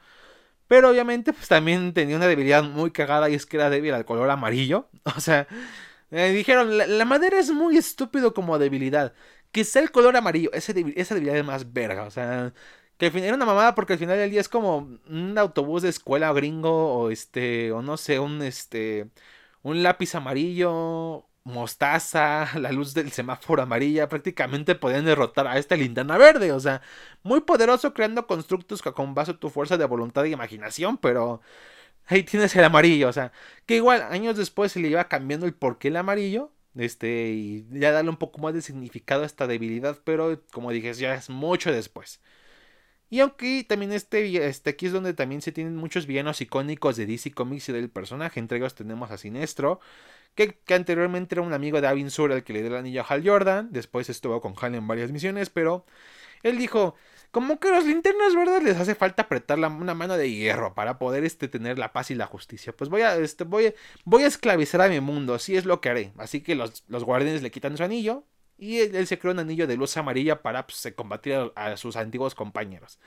Pero 0.68 0.90
obviamente, 0.90 1.32
pues 1.32 1.48
también 1.48 1.92
tenía 1.92 2.16
una 2.16 2.26
debilidad 2.26 2.62
muy 2.64 2.90
cagada 2.90 3.30
y 3.30 3.34
es 3.34 3.46
que 3.46 3.56
era 3.56 3.70
débil 3.70 3.94
al 3.94 4.04
color 4.04 4.30
amarillo. 4.30 4.88
O 5.16 5.20
sea, 5.20 5.46
dijeron, 6.10 6.76
la, 6.78 7.04
madera 7.04 7.38
es 7.38 7.50
muy 7.50 7.76
estúpido 7.76 8.34
como 8.34 8.58
debilidad. 8.58 9.14
Sea 9.52 9.82
el 9.82 9.90
color 9.90 10.16
amarillo, 10.16 10.52
esa, 10.52 10.72
esa 10.96 11.14
debilidad 11.14 11.38
es 11.38 11.44
más 11.44 11.72
verga. 11.72 12.04
O 12.04 12.10
sea, 12.10 12.52
que 12.98 13.06
al 13.06 13.12
final 13.12 13.28
era 13.28 13.36
una 13.36 13.46
mamada 13.46 13.74
porque 13.74 13.94
al 13.94 13.98
final 13.98 14.18
del 14.18 14.30
día 14.30 14.40
es 14.40 14.48
como 14.48 14.98
un 15.08 15.38
autobús 15.38 15.82
de 15.82 15.88
escuela 15.90 16.32
gringo 16.32 16.94
o 16.94 17.10
este, 17.10 17.72
o 17.72 17.82
no 17.82 17.96
sé, 17.96 18.18
un 18.18 18.42
este, 18.42 19.10
un 19.62 19.82
lápiz 19.82 20.14
amarillo 20.14 21.26
mostaza, 21.46 22.48
la 22.58 22.72
luz 22.72 22.92
del 22.92 23.12
semáforo 23.12 23.62
amarilla, 23.62 24.08
prácticamente 24.08 24.74
podían 24.74 25.04
derrotar 25.04 25.46
a 25.46 25.58
esta 25.58 25.76
linterna 25.76 26.18
verde. 26.18 26.52
O 26.52 26.60
sea, 26.60 26.82
muy 27.22 27.40
poderoso 27.40 27.94
creando 27.94 28.26
constructos 28.26 28.82
con 28.82 29.14
base 29.14 29.34
tu 29.34 29.48
fuerza 29.50 29.76
de 29.76 29.84
voluntad 29.84 30.24
y 30.24 30.32
imaginación, 30.32 30.98
pero 30.98 31.40
ahí 32.06 32.24
tienes 32.24 32.54
el 32.56 32.64
amarillo. 32.64 33.08
O 33.08 33.12
sea, 33.12 33.32
que 33.66 33.76
igual 33.76 34.02
años 34.02 34.36
después 34.36 34.72
se 34.72 34.80
le 34.80 34.88
iba 34.88 35.08
cambiando 35.08 35.46
el 35.46 35.54
porqué 35.54 35.88
el 35.88 35.96
amarillo. 35.96 36.52
Este, 36.76 37.30
y 37.30 37.66
ya 37.70 37.90
darle 37.92 38.10
un 38.10 38.18
poco 38.18 38.38
más 38.40 38.52
de 38.52 38.60
significado 38.60 39.22
a 39.22 39.26
esta 39.26 39.46
debilidad, 39.46 39.98
pero 40.04 40.42
como 40.52 40.72
dije, 40.72 40.92
ya 40.94 41.14
es 41.14 41.30
mucho 41.30 41.72
después. 41.72 42.20
Y 43.08 43.20
aunque 43.20 43.64
también 43.68 43.92
este, 43.92 44.46
este 44.46 44.70
aquí 44.70 44.86
es 44.86 44.92
donde 44.92 45.14
también 45.14 45.40
se 45.40 45.52
tienen 45.52 45.76
muchos 45.76 46.06
villanos 46.06 46.40
icónicos 46.40 46.96
de 46.96 47.06
DC 47.06 47.32
Comics 47.32 47.68
y 47.68 47.72
del 47.72 47.88
personaje. 47.88 48.40
Entre 48.40 48.58
ellos 48.58 48.74
tenemos 48.74 49.10
a 49.10 49.18
Sinestro, 49.18 49.80
que, 50.34 50.58
anteriormente 50.74 51.34
era 51.36 51.42
un 51.42 51.52
amigo 51.52 51.80
de 51.80 51.86
Avin 51.86 52.10
Sur 52.10 52.32
al 52.32 52.42
que 52.44 52.52
le 52.52 52.60
dio 52.60 52.68
el 52.70 52.76
anillo 52.76 53.02
a 53.02 53.04
Hal 53.04 53.26
Jordan. 53.26 53.68
Después 53.70 54.10
estuvo 54.10 54.40
con 54.40 54.54
Hal 54.60 54.74
en 54.74 54.88
varias 54.88 55.12
misiones, 55.12 55.50
pero 55.50 55.86
él 56.42 56.58
dijo, 56.58 56.96
como 57.30 57.60
que 57.60 57.68
a 57.68 57.72
los 57.72 57.84
linternas 57.84 58.34
verdes 58.34 58.62
les 58.64 58.76
hace 58.76 58.94
falta 58.96 59.22
apretar 59.22 59.58
una 59.58 59.94
mano 59.94 60.16
de 60.16 60.30
hierro 60.30 60.74
para 60.74 60.98
poder 60.98 61.24
este, 61.24 61.48
tener 61.48 61.78
la 61.78 61.92
paz 61.92 62.10
y 62.10 62.16
la 62.16 62.26
justicia. 62.26 62.74
Pues 62.74 62.90
voy 62.90 63.02
a, 63.02 63.16
este, 63.16 63.44
voy, 63.44 63.72
voy 64.04 64.24
a 64.24 64.26
esclavizar 64.26 64.80
a 64.80 64.88
mi 64.88 65.00
mundo, 65.00 65.34
así 65.34 65.56
es 65.56 65.64
lo 65.64 65.80
que 65.80 65.90
haré. 65.90 66.12
Así 66.18 66.40
que 66.40 66.56
los, 66.56 66.84
los 66.88 67.04
guardianes 67.04 67.42
le 67.42 67.52
quitan 67.52 67.76
su 67.76 67.84
anillo 67.84 68.24
y 68.58 68.78
él, 68.78 69.06
se 69.06 69.18
creó 69.18 69.32
un 69.32 69.38
anillo 69.40 69.66
de 69.66 69.76
luz 69.76 69.96
amarilla 69.96 70.42
para 70.42 70.66
pues, 70.66 70.92
combatir 70.96 71.52
a 71.54 71.76
sus 71.76 71.96
antiguos 71.96 72.34
compañeros. 72.34 72.98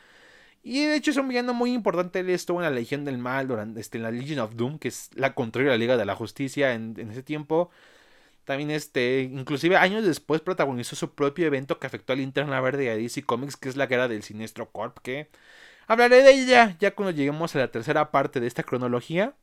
Y 0.62 0.86
de 0.86 0.96
hecho 0.96 1.12
es 1.12 1.18
un 1.18 1.28
villano 1.28 1.54
muy 1.54 1.74
importante. 1.74 2.20
Él 2.20 2.30
estuvo 2.30 2.60
en 2.60 2.66
la 2.66 2.70
Legión 2.72 3.06
del 3.06 3.18
Mal, 3.18 3.48
durante, 3.48 3.80
este, 3.80 3.98
en 3.98 4.04
la 4.04 4.12
Legion 4.12 4.40
of 4.40 4.56
Doom, 4.56 4.80
que 4.80 4.90
es 4.90 5.10
la 5.16 5.34
contraria 5.34 5.72
de 5.72 5.78
la 5.78 5.80
Liga 5.80 5.98
de 5.98 6.06
la 6.06 6.16
Justicia 6.16 6.74
en, 6.74 6.98
ese 7.12 7.24
tiempo. 7.24 7.70
También, 8.46 8.72
este, 8.72 9.22
inclusive 9.22 9.78
años 9.78 10.06
después 10.06 10.42
protagonizó 10.42 10.96
su 10.96 11.14
propio 11.14 11.48
evento 11.48 11.80
que 11.80 11.88
afectó 11.88 12.14
a 12.14 12.16
Linterna 12.16 12.60
Verde 12.62 12.86
y 12.86 12.88
a 12.90 12.96
DC 12.96 13.24
Comics, 13.24 13.58
que 13.58 13.70
es 13.70 13.78
la 13.78 13.88
guerra 13.88 14.08
del 14.08 14.24
Sinestro 14.24 14.72
Corp, 14.72 14.98
que 15.00 15.30
hablaré 15.88 16.24
de 16.24 16.32
ella 16.34 16.76
ya 16.80 16.96
cuando 16.96 17.12
lleguemos 17.12 17.56
a 17.56 17.60
la 17.60 17.72
tercera 17.72 18.12
parte 18.12 18.40
de 18.40 18.48
esta 18.48 18.64
cronología. 18.64 19.36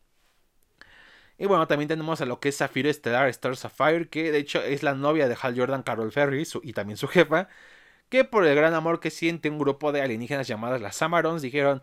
Y 1.39 1.47
bueno, 1.47 1.67
también 1.67 1.89
tenemos 1.89 2.21
a 2.21 2.27
lo 2.27 2.41
que 2.41 2.49
es 2.49 2.57
Zafiro 2.59 2.89
Estelar 2.89 3.29
Star 3.29 3.57
Sapphire, 3.57 4.09
que 4.09 4.33
de 4.33 4.39
hecho 4.39 4.63
es 4.63 4.83
la 4.83 4.95
novia 4.95 5.29
de 5.29 5.37
Hal 5.41 5.59
Jordan, 5.59 5.83
Carol 5.83 6.13
Ferry, 6.13 6.47
y 6.63 6.73
también 6.73 6.97
su 6.97 7.09
jefa 7.09 7.49
que 8.09 8.25
por 8.25 8.47
el 8.47 8.55
gran 8.55 8.75
amor 8.75 9.01
que 9.01 9.11
siente 9.11 9.51
un 9.51 9.59
grupo 9.59 9.93
de 9.93 10.03
alienígenas 10.03 10.47
llamadas 10.49 10.81
las 10.81 10.97
Samarons 10.97 11.43
dijeron, 11.43 11.83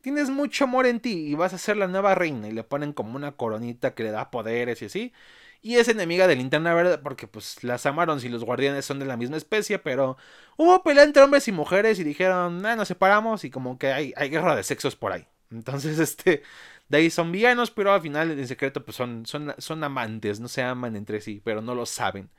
tienes 0.00 0.30
mucho 0.30 0.64
amor 0.64 0.86
en 0.86 1.00
ti 1.00 1.26
y 1.28 1.34
vas 1.34 1.54
a 1.54 1.58
ser 1.58 1.76
la 1.76 1.88
nueva 1.88 2.14
reina 2.14 2.48
y 2.48 2.52
le 2.52 2.64
ponen 2.64 2.92
como 2.92 3.16
una 3.16 3.32
coronita 3.32 3.94
que 3.94 4.04
le 4.04 4.10
da 4.10 4.30
poderes 4.30 4.82
y 4.82 4.86
así. 4.86 5.12
Y 5.60 5.76
es 5.76 5.88
enemiga 5.88 6.28
de 6.28 6.36
Linterna 6.36 6.72
Verde 6.74 6.98
porque 6.98 7.26
pues 7.26 7.64
las 7.64 7.82
Samarons 7.82 8.24
y 8.24 8.28
los 8.28 8.44
guardianes 8.44 8.84
son 8.84 9.00
de 9.00 9.06
la 9.06 9.16
misma 9.16 9.36
especie, 9.36 9.78
pero 9.78 10.16
hubo 10.56 10.82
pelea 10.84 11.02
entre 11.04 11.22
hombres 11.22 11.48
y 11.48 11.52
mujeres 11.52 11.98
y 11.98 12.04
dijeron, 12.04 12.64
ah, 12.64 12.76
nos 12.76 12.88
separamos 12.88 13.44
y 13.44 13.50
como 13.50 13.78
que 13.78 13.92
hay, 13.92 14.12
hay 14.16 14.30
guerra 14.30 14.54
de 14.54 14.62
sexos 14.62 14.94
por 14.96 15.12
ahí. 15.12 15.26
Entonces, 15.50 15.98
este, 15.98 16.42
de 16.88 16.98
ahí 16.98 17.10
son 17.10 17.32
villanos, 17.32 17.70
pero 17.70 17.92
al 17.92 18.00
final 18.00 18.30
en 18.32 18.48
secreto 18.48 18.84
pues 18.84 18.96
son, 18.96 19.26
son, 19.26 19.54
son 19.58 19.84
amantes, 19.84 20.40
no 20.40 20.48
se 20.48 20.62
aman 20.62 20.96
entre 20.96 21.20
sí, 21.20 21.40
pero 21.44 21.62
no 21.62 21.74
lo 21.74 21.86
saben. 21.86 22.30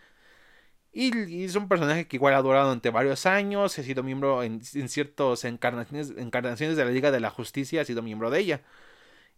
Y, 0.92 1.44
es 1.46 1.56
un 1.56 1.68
personaje 1.68 2.08
que 2.08 2.18
igual 2.18 2.34
ha 2.34 2.42
durado 2.42 2.68
durante 2.68 2.90
varios 2.90 3.26
años, 3.26 3.78
ha 3.78 3.84
sido 3.84 4.02
miembro 4.04 4.42
en, 4.44 4.62
en 4.74 4.90
ciertas 4.90 5.46
encarnaciones, 5.46 6.14
encarnaciones 6.18 6.78
de 6.78 6.86
la 6.86 6.92
Liga 6.92 7.12
de 7.12 7.20
la 7.20 7.30
Justicia, 7.30 7.82
ha 7.82 7.86
sido 7.86 8.02
miembro 8.02 8.30
de 8.32 8.40
ella. 8.40 8.62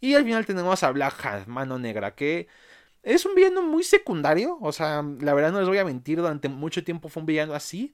Y 0.01 0.15
al 0.15 0.25
final 0.25 0.45
tenemos 0.45 0.83
a 0.83 0.91
Black 0.91 1.25
Hat, 1.25 1.47
Mano 1.47 1.79
Negra, 1.79 2.15
que 2.15 2.47
es 3.03 3.25
un 3.25 3.35
villano 3.35 3.63
muy 3.63 3.83
secundario. 3.83 4.57
O 4.61 4.71
sea, 4.73 5.03
la 5.21 5.33
verdad 5.33 5.51
no 5.53 5.59
les 5.59 5.69
voy 5.69 5.79
a 5.79 5.85
mentir, 5.85 6.19
durante 6.19 6.49
mucho 6.49 6.83
tiempo 6.83 7.09
fue 7.09 7.21
un 7.21 7.27
villano 7.27 7.53
así. 7.53 7.93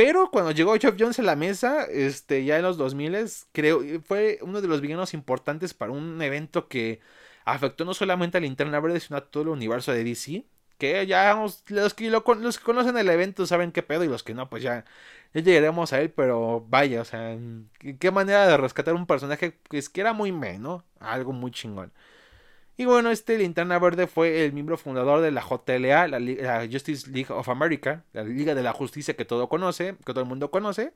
Pero 0.00 0.30
cuando 0.30 0.50
llegó 0.50 0.74
Jeff 0.78 0.94
Jones 0.98 1.18
a 1.18 1.22
la 1.22 1.36
mesa, 1.36 1.84
este, 1.84 2.42
ya 2.46 2.56
en 2.56 2.62
los 2.62 2.78
2000, 2.78 3.28
creo, 3.52 3.82
fue 4.02 4.38
uno 4.40 4.62
de 4.62 4.66
los 4.66 4.80
villanos 4.80 5.12
importantes 5.12 5.74
para 5.74 5.92
un 5.92 6.22
evento 6.22 6.68
que 6.68 7.00
afectó 7.44 7.84
no 7.84 7.92
solamente 7.92 8.38
a 8.38 8.40
Linterna 8.40 8.80
Verde, 8.80 9.00
sino 9.00 9.18
a 9.18 9.26
todo 9.26 9.42
el 9.42 9.48
universo 9.50 9.92
de 9.92 10.02
DC. 10.02 10.46
Que 10.78 11.06
ya 11.06 11.34
los 11.34 11.92
que, 11.92 12.08
lo, 12.08 12.24
los 12.38 12.58
que 12.58 12.64
conocen 12.64 12.96
el 12.96 13.10
evento 13.10 13.44
saben 13.44 13.72
qué 13.72 13.82
pedo 13.82 14.02
y 14.02 14.08
los 14.08 14.22
que 14.22 14.32
no, 14.32 14.48
pues 14.48 14.62
ya, 14.62 14.86
llegaremos 15.34 15.92
a 15.92 16.00
él. 16.00 16.10
Pero 16.10 16.64
vaya, 16.66 17.02
o 17.02 17.04
sea, 17.04 17.36
qué 17.98 18.10
manera 18.10 18.46
de 18.46 18.56
rescatar 18.56 18.94
un 18.94 19.06
personaje 19.06 19.58
que, 19.68 19.76
es, 19.76 19.90
que 19.90 20.00
era 20.00 20.14
muy 20.14 20.32
menos, 20.32 20.82
algo 20.98 21.34
muy 21.34 21.50
chingón. 21.50 21.92
Y 22.80 22.86
bueno, 22.86 23.10
este 23.10 23.36
Linterna 23.36 23.78
Verde 23.78 24.06
fue 24.06 24.42
el 24.42 24.54
miembro 24.54 24.78
fundador 24.78 25.20
de 25.20 25.30
la 25.30 25.42
JLA, 25.42 26.08
la, 26.08 26.66
Justice 26.66 27.10
League 27.10 27.30
of 27.30 27.50
America, 27.50 28.04
la 28.14 28.24
Liga 28.24 28.54
de 28.54 28.62
la 28.62 28.72
Justicia 28.72 29.14
que 29.14 29.26
todo 29.26 29.50
conoce, 29.50 29.96
que 29.98 30.14
todo 30.14 30.20
el 30.20 30.26
mundo 30.26 30.50
conoce. 30.50 30.94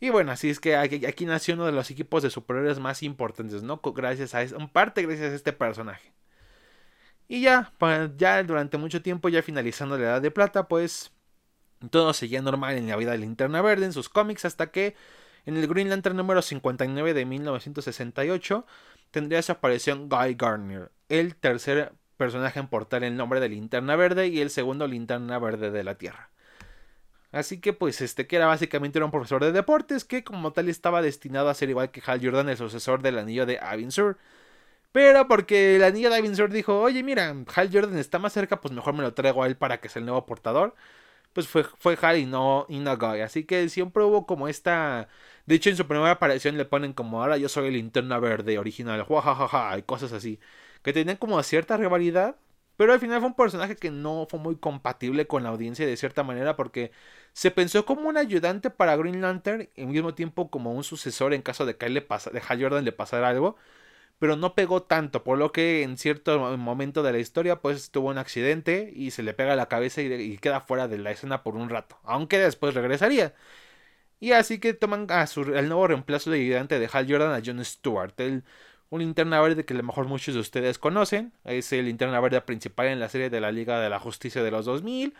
Y 0.00 0.10
bueno, 0.10 0.32
así 0.32 0.50
es 0.50 0.60
que 0.60 0.76
aquí, 0.76 1.24
nació 1.24 1.54
uno 1.54 1.64
de 1.64 1.72
los 1.72 1.90
equipos 1.90 2.22
de 2.22 2.28
superhéroes 2.28 2.78
más 2.78 3.02
importantes, 3.02 3.62
¿no? 3.62 3.80
Gracias 3.82 4.34
a 4.34 4.42
en 4.42 4.68
parte 4.68 5.00
gracias 5.06 5.32
a 5.32 5.34
este 5.34 5.54
personaje. 5.54 6.12
Y 7.26 7.40
ya, 7.40 7.72
ya 8.18 8.42
durante 8.42 8.76
mucho 8.76 9.00
tiempo, 9.00 9.30
ya 9.30 9.42
finalizando 9.42 9.96
la 9.96 10.04
Edad 10.04 10.20
de 10.20 10.30
Plata, 10.30 10.68
pues 10.68 11.10
todo 11.88 12.12
seguía 12.12 12.42
normal 12.42 12.76
en 12.76 12.88
la 12.88 12.96
vida 12.96 13.12
de 13.12 13.18
Linterna 13.18 13.62
Verde, 13.62 13.86
en 13.86 13.94
sus 13.94 14.10
cómics, 14.10 14.44
hasta 14.44 14.70
que 14.70 14.94
en 15.46 15.56
el 15.56 15.66
Green 15.66 15.90
Lantern 15.90 16.16
número 16.16 16.42
59 16.42 17.14
de 17.14 17.24
1968 17.24 18.66
tendría 19.10 19.42
su 19.42 19.52
aparición 19.52 20.08
Guy 20.08 20.34
Gardner, 20.34 20.90
el 21.08 21.36
tercer 21.36 21.92
personaje 22.16 22.60
en 22.60 22.68
portar 22.68 23.04
el 23.04 23.16
nombre 23.16 23.40
de 23.40 23.48
Linterna 23.48 23.96
Verde 23.96 24.28
y 24.28 24.40
el 24.40 24.50
segundo 24.50 24.86
Linterna 24.86 25.38
Verde 25.38 25.70
de 25.70 25.84
la 25.84 25.96
Tierra. 25.96 26.30
Así 27.32 27.60
que 27.60 27.72
pues 27.72 28.00
este 28.00 28.26
que 28.26 28.36
era 28.36 28.46
básicamente 28.46 28.98
era 28.98 29.06
un 29.06 29.10
profesor 29.10 29.42
de 29.42 29.52
deportes 29.52 30.04
que 30.04 30.22
como 30.22 30.52
tal 30.52 30.68
estaba 30.68 31.00
destinado 31.02 31.48
a 31.48 31.54
ser 31.54 31.70
igual 31.70 31.90
que 31.90 32.02
Hal 32.04 32.20
Jordan 32.22 32.48
el 32.50 32.58
sucesor 32.58 33.02
del 33.02 33.18
anillo 33.18 33.46
de 33.46 33.58
Sur. 33.88 34.18
Pero 34.92 35.26
porque 35.26 35.76
el 35.76 35.84
anillo 35.84 36.10
de 36.10 36.36
Sur 36.36 36.50
dijo, 36.50 36.78
oye 36.80 37.02
mira, 37.02 37.34
Hal 37.54 37.70
Jordan 37.72 37.98
está 37.98 38.18
más 38.18 38.34
cerca, 38.34 38.60
pues 38.60 38.72
mejor 38.74 38.94
me 38.94 39.02
lo 39.02 39.14
traigo 39.14 39.42
a 39.42 39.46
él 39.46 39.56
para 39.56 39.80
que 39.80 39.88
sea 39.88 40.00
el 40.00 40.06
nuevo 40.06 40.26
portador. 40.26 40.74
Pues 41.32 41.48
fue, 41.48 41.64
fue 41.64 41.98
Hal 42.00 42.18
y 42.18 42.26
no, 42.26 42.66
y. 42.68 42.82
Así 43.22 43.44
que 43.44 43.68
siempre 43.68 44.02
hubo 44.04 44.26
como 44.26 44.48
esta 44.48 45.08
de 45.46 45.56
hecho, 45.56 45.70
en 45.70 45.76
su 45.76 45.86
primera 45.86 46.12
aparición 46.12 46.56
le 46.56 46.64
ponen 46.64 46.92
como 46.92 47.20
ahora 47.20 47.36
yo 47.36 47.48
soy 47.48 47.66
el 47.68 47.74
linterna 47.74 48.18
verde 48.18 48.58
original, 48.58 49.04
jajaja, 49.04 49.76
y 49.78 49.82
cosas 49.82 50.12
así. 50.12 50.38
Que 50.82 50.92
tenían 50.92 51.16
como 51.16 51.42
cierta 51.42 51.76
rivalidad. 51.76 52.36
Pero 52.76 52.92
al 52.92 53.00
final 53.00 53.20
fue 53.20 53.28
un 53.28 53.34
personaje 53.36 53.76
que 53.76 53.90
no 53.90 54.26
fue 54.28 54.40
muy 54.40 54.56
compatible 54.56 55.26
con 55.26 55.42
la 55.42 55.50
audiencia 55.50 55.86
de 55.86 55.96
cierta 55.96 56.22
manera 56.22 56.56
porque 56.56 56.90
se 57.32 57.50
pensó 57.50 57.84
como 57.84 58.08
un 58.08 58.16
ayudante 58.16 58.70
para 58.70 58.96
Green 58.96 59.20
Lantern 59.20 59.68
y 59.76 59.82
al 59.82 59.88
mismo 59.88 60.14
tiempo 60.14 60.50
como 60.50 60.72
un 60.72 60.82
sucesor 60.84 61.34
en 61.34 61.42
caso 61.42 61.66
de 61.66 61.76
que 61.76 61.86
él 61.86 61.94
le 61.94 62.02
pasa, 62.02 62.30
de 62.30 62.42
Hal 62.46 62.62
Jordan 62.62 62.84
le 62.84 62.92
pasara 62.92 63.28
algo. 63.28 63.56
Pero 64.22 64.36
no 64.36 64.54
pegó 64.54 64.84
tanto, 64.84 65.24
por 65.24 65.36
lo 65.36 65.50
que 65.50 65.82
en 65.82 65.98
cierto 65.98 66.56
momento 66.56 67.02
de 67.02 67.10
la 67.10 67.18
historia 67.18 67.60
pues 67.60 67.90
tuvo 67.90 68.10
un 68.10 68.18
accidente 68.18 68.92
y 68.94 69.10
se 69.10 69.24
le 69.24 69.34
pega 69.34 69.56
la 69.56 69.66
cabeza 69.66 70.00
y, 70.00 70.38
queda 70.38 70.60
fuera 70.60 70.86
de 70.86 70.96
la 70.98 71.10
escena 71.10 71.42
por 71.42 71.56
un 71.56 71.68
rato. 71.68 71.98
Aunque 72.04 72.38
después 72.38 72.72
regresaría. 72.74 73.34
Y 74.20 74.30
así 74.30 74.60
que 74.60 74.74
toman 74.74 75.08
a 75.10 75.26
su, 75.26 75.42
el 75.42 75.68
nuevo 75.68 75.88
reemplazo 75.88 76.30
de 76.30 76.38
ayudante 76.38 76.78
de 76.78 76.88
Hal 76.92 77.10
Jordan 77.10 77.32
a 77.34 77.42
John 77.44 77.64
Stewart, 77.64 78.14
el, 78.18 78.44
un 78.90 79.00
linterna 79.00 79.40
verde 79.40 79.64
que 79.64 79.74
a 79.74 79.76
lo 79.78 79.82
mejor 79.82 80.06
muchos 80.06 80.34
de 80.36 80.40
ustedes 80.40 80.78
conocen. 80.78 81.32
Es 81.44 81.72
el 81.72 81.86
linterna 81.86 82.20
verde 82.20 82.40
principal 82.42 82.86
en 82.86 83.00
la 83.00 83.08
serie 83.08 83.28
de 83.28 83.40
la 83.40 83.50
Liga 83.50 83.80
de 83.80 83.90
la 83.90 83.98
Justicia 83.98 84.44
de 84.44 84.52
los 84.52 84.66
2000, 84.66 85.14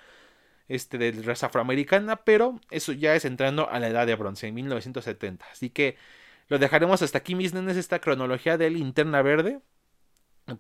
este 0.69 0.99
de 0.99 1.11
raza 1.23 1.47
afroamericana, 1.47 2.25
pero 2.25 2.61
eso 2.71 2.93
ya 2.93 3.17
es 3.17 3.25
entrando 3.25 3.69
a 3.69 3.81
la 3.81 3.89
edad 3.89 4.07
de 4.07 4.15
bronce, 4.15 4.47
en 4.47 4.55
1970. 4.55 5.45
Así 5.51 5.71
que 5.71 5.97
lo 6.49 6.59
dejaremos 6.59 7.03
hasta 7.03 7.19
aquí, 7.19 7.35
mis 7.35 7.55
nenes, 7.55 7.77
esta 7.77 8.01
cronología 8.01 8.59
de 8.59 8.71
linterna 8.71 9.23
verde. 9.23 9.61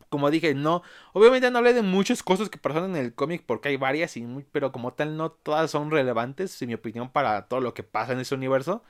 Como 0.08 0.30
dije, 0.30 0.54
no, 0.54 0.82
obviamente 1.12 1.50
no 1.50 1.58
hablé 1.58 1.74
de 1.74 1.82
muchas 1.82 2.22
cosas 2.22 2.48
que 2.48 2.58
pasan 2.58 2.84
en 2.84 2.96
el 2.96 3.14
cómic 3.14 3.42
porque 3.44 3.68
hay 3.68 3.76
varias, 3.76 4.16
y 4.16 4.24
pero 4.52 4.70
como 4.70 4.94
tal 4.94 5.16
no 5.16 5.32
todas 5.32 5.70
son 5.72 5.90
relevantes, 5.90 6.60
en 6.62 6.68
mi 6.68 6.74
opinión, 6.74 7.10
para 7.10 7.48
todo 7.48 7.60
lo 7.60 7.74
que 7.74 7.82
pasa 7.82 8.12
en 8.12 8.20
ese 8.20 8.34
universo. 8.34 8.82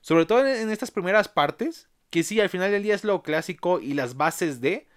Sobre 0.00 0.26
todo 0.26 0.46
en, 0.46 0.70
estas 0.70 0.90
primeras 0.90 1.28
partes, 1.28 1.88
que 2.10 2.22
sí, 2.22 2.40
al 2.40 2.48
final 2.48 2.70
del 2.70 2.82
día 2.82 2.94
es 2.94 3.04
lo 3.04 3.22
clásico 3.22 3.80
y 3.80 3.94
las 3.94 4.16
bases 4.16 4.60
de, 4.60 4.88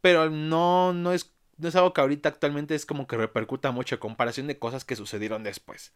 pero 0.00 0.30
no, 0.30 0.92
no, 0.92 1.12
es, 1.12 1.32
no 1.58 1.68
es 1.68 1.76
algo 1.76 1.92
que 1.92 2.00
ahorita 2.00 2.28
actualmente 2.28 2.74
es 2.74 2.86
como 2.86 3.06
que 3.06 3.16
repercuta 3.16 3.72
mucho 3.72 3.96
en 3.96 4.00
comparación 4.00 4.46
de 4.46 4.58
cosas 4.58 4.84
que 4.84 4.96
sucedieron 4.96 5.42
después. 5.42 5.92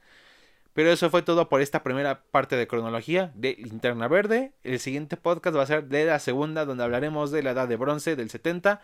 Pero 0.74 0.90
eso 0.90 1.10
fue 1.10 1.22
todo 1.22 1.48
por 1.48 1.60
esta 1.60 1.82
primera 1.82 2.22
parte 2.30 2.56
de 2.56 2.66
cronología 2.66 3.30
de 3.34 3.56
Linterna 3.58 4.08
Verde. 4.08 4.52
El 4.62 4.78
siguiente 4.80 5.16
podcast 5.16 5.56
va 5.56 5.62
a 5.62 5.66
ser 5.66 5.84
de 5.88 6.06
la 6.06 6.18
segunda, 6.18 6.64
donde 6.64 6.84
hablaremos 6.84 7.30
de 7.30 7.42
la 7.42 7.50
edad 7.50 7.68
de 7.68 7.76
bronce 7.76 8.16
del 8.16 8.30
70 8.30 8.80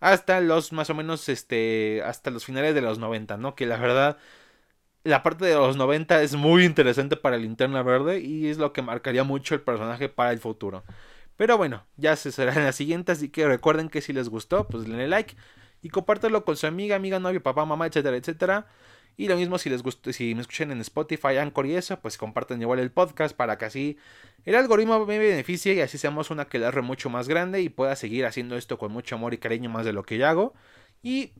hasta 0.00 0.40
los 0.40 0.72
más 0.72 0.90
o 0.90 0.94
menos 0.94 1.28
este 1.28 2.02
hasta 2.04 2.30
los 2.30 2.44
finales 2.44 2.74
de 2.74 2.80
los 2.80 2.98
90, 2.98 3.36
¿no? 3.36 3.54
Que 3.54 3.66
la 3.66 3.76
verdad 3.76 4.18
la 5.04 5.22
parte 5.22 5.46
de 5.46 5.54
los 5.54 5.76
90 5.76 6.22
es 6.22 6.34
muy 6.34 6.64
interesante 6.64 7.16
para 7.16 7.38
Linterna 7.38 7.82
Verde 7.82 8.20
y 8.20 8.48
es 8.48 8.58
lo 8.58 8.72
que 8.72 8.82
marcaría 8.82 9.24
mucho 9.24 9.54
el 9.54 9.62
personaje 9.62 10.08
para 10.08 10.32
el 10.32 10.38
futuro. 10.40 10.84
Pero 11.36 11.56
bueno, 11.56 11.86
ya 11.96 12.16
se 12.16 12.32
será 12.32 12.52
en 12.54 12.64
la 12.64 12.72
siguiente, 12.72 13.12
así 13.12 13.30
que 13.30 13.46
recuerden 13.46 13.88
que 13.88 14.02
si 14.02 14.12
les 14.12 14.28
gustó, 14.28 14.68
pues 14.68 14.84
denle 14.84 15.08
like 15.08 15.36
y 15.82 15.88
compártelo 15.88 16.44
con 16.44 16.56
su 16.56 16.66
amiga, 16.66 16.96
amiga, 16.96 17.18
novio, 17.18 17.42
papá, 17.42 17.64
mamá, 17.64 17.86
etcétera, 17.86 18.16
etcétera. 18.16 18.66
Y 19.16 19.28
lo 19.28 19.36
mismo 19.36 19.58
si 19.58 19.68
les 19.68 19.82
gusta, 19.82 20.12
si 20.12 20.34
me 20.34 20.40
escuchan 20.40 20.70
en 20.70 20.80
Spotify, 20.80 21.36
Anchor 21.38 21.66
y 21.66 21.74
eso, 21.74 22.00
pues 22.00 22.16
compartan 22.16 22.60
igual 22.62 22.78
el 22.78 22.90
podcast 22.90 23.36
para 23.36 23.58
que 23.58 23.66
así 23.66 23.98
el 24.44 24.54
algoritmo 24.54 25.04
me 25.04 25.18
beneficie 25.18 25.74
y 25.74 25.80
así 25.80 25.98
seamos 25.98 26.30
una 26.30 26.46
que 26.46 26.58
re 26.70 26.82
mucho 26.82 27.10
más 27.10 27.28
grande 27.28 27.60
y 27.60 27.68
pueda 27.68 27.96
seguir 27.96 28.24
haciendo 28.24 28.56
esto 28.56 28.78
con 28.78 28.92
mucho 28.92 29.16
amor 29.16 29.34
y 29.34 29.38
cariño 29.38 29.68
más 29.68 29.84
de 29.84 29.92
lo 29.92 30.04
que 30.04 30.16
yo 30.16 30.26
hago. 30.26 30.54
Y 31.02 31.32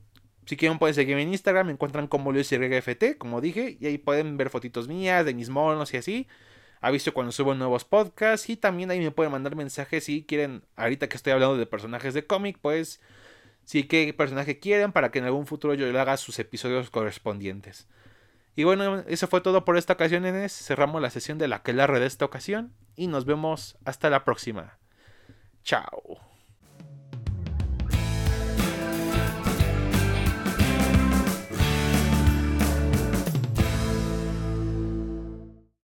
si 0.45 0.57
quieren 0.57 0.79
pueden 0.79 0.95
seguirme 0.95 1.23
en 1.23 1.29
Instagram, 1.29 1.67
me 1.67 1.73
encuentran 1.73 2.07
como 2.07 2.31
LuisYFT, 2.31 3.17
como 3.17 3.41
dije, 3.41 3.77
y 3.79 3.87
ahí 3.87 3.97
pueden 3.97 4.37
ver 4.37 4.49
fotitos 4.49 4.87
mías 4.87 5.25
de 5.25 5.33
mis 5.33 5.49
monos 5.49 5.93
y 5.93 5.97
así. 5.97 6.27
Aviso 6.81 7.13
cuando 7.13 7.31
subo 7.31 7.53
nuevos 7.53 7.85
podcasts 7.85 8.49
y 8.49 8.57
también 8.57 8.89
ahí 8.89 8.99
me 8.99 9.11
pueden 9.11 9.31
mandar 9.31 9.55
mensajes 9.55 10.05
si 10.05 10.23
quieren, 10.23 10.63
ahorita 10.75 11.09
que 11.09 11.15
estoy 11.15 11.33
hablando 11.33 11.57
de 11.57 11.67
personajes 11.67 12.15
de 12.15 12.25
cómic, 12.25 12.57
pues 12.59 12.99
si 13.71 13.85
qué 13.85 14.13
personaje 14.13 14.59
quieren 14.59 14.91
para 14.91 15.11
que 15.11 15.19
en 15.19 15.25
algún 15.25 15.47
futuro 15.47 15.73
yo 15.73 15.89
le 15.89 15.97
haga 15.97 16.17
sus 16.17 16.37
episodios 16.39 16.89
correspondientes. 16.89 17.87
Y 18.53 18.65
bueno, 18.65 19.05
eso 19.07 19.27
fue 19.27 19.39
todo 19.39 19.63
por 19.63 19.77
esta 19.77 19.93
ocasión, 19.93 20.25
Enes. 20.25 20.51
Cerramos 20.51 21.01
la 21.01 21.09
sesión 21.09 21.37
de 21.37 21.47
la 21.47 21.63
que 21.63 21.71
de 21.71 22.05
esta 22.05 22.25
ocasión 22.25 22.73
y 22.97 23.07
nos 23.07 23.23
vemos 23.23 23.77
hasta 23.85 24.09
la 24.09 24.25
próxima. 24.25 24.77
Chao. 25.63 26.30